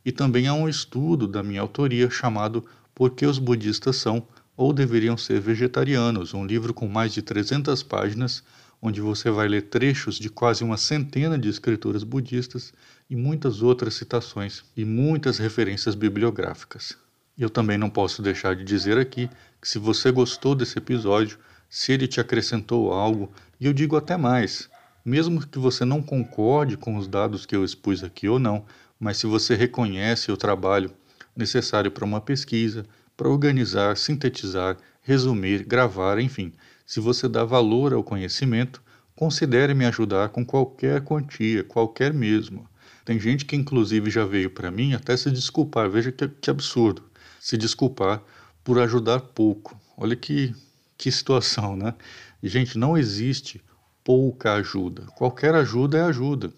E 0.06 0.12
também 0.12 0.48
há 0.48 0.54
um 0.54 0.70
estudo 0.70 1.28
da 1.28 1.42
minha 1.42 1.62
autoria 1.62 2.08
chamado 2.08 2.64
Por 2.94 3.16
que 3.16 3.26
os 3.26 3.40
budistas 3.40 3.96
são 3.96 4.28
ou 4.56 4.72
deveriam 4.72 5.18
ser 5.18 5.40
vegetarianos, 5.40 6.36
um 6.36 6.46
livro 6.46 6.72
com 6.72 6.88
mais 6.88 7.14
de 7.14 7.24
300 7.24 7.82
páginas 7.82 8.44
onde 8.82 9.02
você 9.02 9.30
vai 9.32 9.48
ler 9.48 9.64
trechos 9.64 10.20
de 10.20 10.30
quase 10.30 10.64
uma 10.64 10.78
centena 10.78 11.38
de 11.38 11.50
escrituras 11.50 12.04
budistas 12.04 12.74
e 13.10 13.16
muitas 13.16 13.62
outras 13.62 13.96
citações 13.96 14.64
e 14.76 14.86
muitas 14.86 15.38
referências 15.38 15.96
bibliográficas. 15.96 16.98
Eu 17.38 17.50
também 17.50 17.78
não 17.78 17.90
posso 17.90 18.22
deixar 18.22 18.56
de 18.56 18.64
dizer 18.64 18.98
aqui 18.98 19.30
que 19.62 19.68
se 19.68 19.78
você 19.78 20.12
gostou 20.12 20.56
desse 20.56 20.78
episódio, 20.78 21.38
se 21.70 21.92
ele 21.92 22.08
te 22.08 22.20
acrescentou 22.20 22.92
algo, 22.94 23.32
e 23.60 23.66
eu 23.66 23.74
digo 23.74 23.96
até 23.96 24.18
mais, 24.18 24.70
mesmo 25.04 25.46
que 25.46 25.60
você 25.60 25.86
não 25.86 26.02
concorde 26.02 26.78
com 26.78 26.98
os 26.98 27.08
dados 27.08 27.46
que 27.46 27.56
eu 27.56 27.64
expus 27.64 28.04
aqui 28.04 28.28
ou 28.28 28.40
não, 28.40 28.66
mas 29.00 29.18
se 29.18 29.28
você 29.28 29.56
reconhece 29.56 30.32
o 30.32 30.38
trabalho 30.38 30.92
necessário 31.36 31.92
para 31.92 32.06
uma 32.06 32.20
pesquisa, 32.20 32.86
para 33.16 33.30
organizar, 33.30 33.96
sintetizar, 33.98 34.78
resumir, 35.02 35.64
gravar, 35.64 36.20
enfim, 36.20 36.52
se 36.88 37.02
você 37.02 37.28
dá 37.28 37.44
valor 37.44 37.94
ao 37.94 38.02
conhecimento, 38.02 38.82
considere 39.14 39.74
me 39.74 39.86
ajudar 39.86 40.30
com 40.30 40.46
qualquer 40.46 41.02
quantia, 41.02 41.62
qualquer 41.62 42.14
mesmo. 42.14 42.66
Tem 43.04 43.20
gente 43.20 43.44
que 43.44 43.58
inclusive 43.58 44.10
já 44.10 44.24
veio 44.24 44.50
para 44.50 44.72
mim 44.72 44.94
até 44.94 45.18
se 45.18 45.30
desculpar, 45.30 45.90
veja 45.90 46.14
que, 46.14 46.30
que 46.30 46.50
absurdo, 46.50 47.04
se 47.42 47.58
desculpar 47.58 48.24
por 48.64 48.80
ajudar 48.80 49.20
pouco. 49.20 49.78
Olha 49.98 50.16
que, 50.16 50.56
que 50.98 51.12
situação, 51.12 51.76
né? 51.76 51.94
Gente, 52.42 52.78
não 52.78 52.98
existe 52.98 53.62
pouca 54.02 54.54
ajuda. 54.54 55.08
Qualquer 55.18 55.56
ajuda 55.56 55.98
é 55.98 56.02
ajuda. 56.04 56.54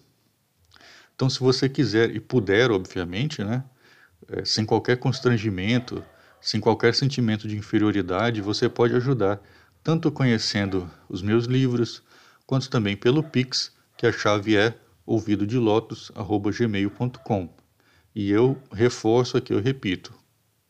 Então, 1.16 1.28
se 1.28 1.40
você 1.40 1.68
quiser 1.68 2.14
e 2.14 2.20
puder, 2.20 2.70
obviamente, 2.70 3.42
né, 3.42 3.64
é, 4.28 4.44
sem 4.44 4.64
qualquer 4.64 4.96
constrangimento, 4.96 6.04
sem 6.40 6.60
qualquer 6.60 6.94
sentimento 6.94 7.48
de 7.48 7.56
inferioridade, 7.56 8.40
você 8.40 8.68
pode 8.68 8.94
ajudar 8.94 9.42
tanto 9.82 10.12
conhecendo 10.12 10.90
os 11.08 11.22
meus 11.22 11.46
livros, 11.46 12.02
quanto 12.46 12.68
também 12.68 12.94
pelo 12.96 13.22
Pix, 13.22 13.72
que 13.96 14.06
a 14.06 14.12
chave 14.12 14.54
é 14.56 14.74
ouvidodelotos@gmail.com. 15.06 17.48
E 18.14 18.30
eu 18.30 18.56
reforço 18.72 19.36
aqui, 19.36 19.52
eu 19.52 19.60
repito, 19.60 20.14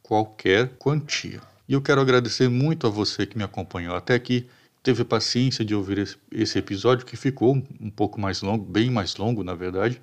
qualquer 0.03 0.71
quantia. 0.79 1.41
E 1.69 1.73
eu 1.73 1.81
quero 1.81 2.01
agradecer 2.01 2.49
muito 2.49 2.85
a 2.87 2.91
você 2.91 3.25
que 3.27 3.39
me 3.39 3.45
acompanhou 3.45 3.95
até 3.95 4.15
aqui, 4.15 4.49
teve 4.83 5.05
paciência 5.05 5.65
de 5.65 5.75
ouvir 5.75 5.99
esse, 5.99 6.17
esse 6.33 6.59
episódio 6.59 7.07
que 7.07 7.17
ficou 7.17 7.63
um 7.81 7.91
pouco 7.91 8.21
mais 8.21 8.43
longo, 8.43 8.65
bem 8.65 8.91
mais 8.91 9.17
longo, 9.17 9.45
na 9.45 9.55
verdade, 9.55 10.03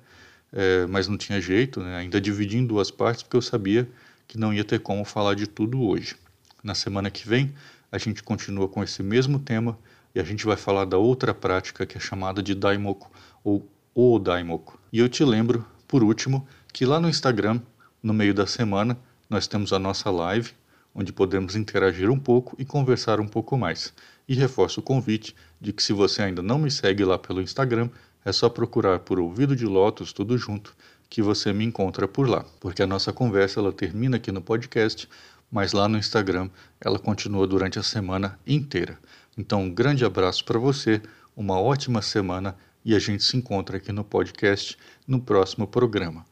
é, 0.52 0.86
mas 0.86 1.08
não 1.08 1.18
tinha 1.18 1.40
jeito, 1.40 1.80
né? 1.80 1.96
ainda 1.96 2.20
dividi 2.20 2.56
em 2.56 2.66
duas 2.66 2.90
partes 2.90 3.22
porque 3.22 3.36
eu 3.36 3.42
sabia 3.42 3.88
que 4.26 4.38
não 4.38 4.52
ia 4.52 4.64
ter 4.64 4.80
como 4.80 5.04
falar 5.04 5.34
de 5.34 5.46
tudo 5.46 5.82
hoje. 5.82 6.16
Na 6.62 6.74
semana 6.74 7.10
que 7.10 7.28
vem 7.28 7.54
a 7.90 7.98
gente 7.98 8.22
continua 8.22 8.68
com 8.68 8.82
esse 8.82 9.02
mesmo 9.02 9.38
tema 9.38 9.78
e 10.14 10.20
a 10.20 10.24
gente 10.24 10.44
vai 10.44 10.56
falar 10.56 10.84
da 10.84 10.98
outra 10.98 11.32
prática 11.32 11.86
que 11.86 11.96
é 11.96 12.00
chamada 12.00 12.42
de 12.42 12.54
Daimoku 12.54 13.10
ou 13.42 13.68
O 13.94 14.18
Daimoku. 14.18 14.78
E 14.92 14.98
eu 14.98 15.08
te 15.08 15.24
lembro, 15.24 15.64
por 15.86 16.02
último, 16.02 16.46
que 16.72 16.84
lá 16.84 17.00
no 17.00 17.08
Instagram, 17.08 17.60
no 18.02 18.12
meio 18.12 18.34
da 18.34 18.46
semana, 18.46 18.98
nós 19.28 19.46
temos 19.46 19.72
a 19.72 19.78
nossa 19.78 20.10
live, 20.10 20.52
onde 20.94 21.12
podemos 21.12 21.56
interagir 21.56 22.10
um 22.10 22.18
pouco 22.18 22.56
e 22.58 22.64
conversar 22.64 23.20
um 23.20 23.28
pouco 23.28 23.56
mais. 23.56 23.92
E 24.28 24.34
reforço 24.34 24.80
o 24.80 24.82
convite 24.82 25.34
de 25.60 25.72
que 25.72 25.82
se 25.82 25.92
você 25.92 26.22
ainda 26.22 26.42
não 26.42 26.58
me 26.58 26.70
segue 26.70 27.04
lá 27.04 27.18
pelo 27.18 27.40
Instagram, 27.40 27.88
é 28.24 28.32
só 28.32 28.48
procurar 28.48 28.98
por 29.00 29.18
Ouvido 29.18 29.56
de 29.56 29.64
Lotus 29.64 30.12
tudo 30.12 30.36
junto 30.36 30.74
que 31.08 31.22
você 31.22 31.52
me 31.52 31.64
encontra 31.64 32.06
por 32.06 32.28
lá, 32.28 32.44
porque 32.60 32.82
a 32.82 32.86
nossa 32.86 33.12
conversa 33.12 33.60
ela 33.60 33.72
termina 33.72 34.18
aqui 34.18 34.30
no 34.30 34.42
podcast, 34.42 35.08
mas 35.50 35.72
lá 35.72 35.88
no 35.88 35.98
Instagram 35.98 36.50
ela 36.80 36.98
continua 36.98 37.46
durante 37.46 37.78
a 37.78 37.82
semana 37.82 38.38
inteira. 38.46 38.98
Então, 39.36 39.62
um 39.62 39.70
grande 39.70 40.04
abraço 40.04 40.44
para 40.44 40.58
você, 40.58 41.00
uma 41.36 41.60
ótima 41.60 42.02
semana 42.02 42.56
e 42.84 42.94
a 42.94 42.98
gente 42.98 43.22
se 43.22 43.36
encontra 43.36 43.76
aqui 43.76 43.92
no 43.92 44.04
podcast 44.04 44.76
no 45.06 45.20
próximo 45.20 45.66
programa. 45.66 46.24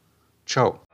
Tchau! 0.45 0.86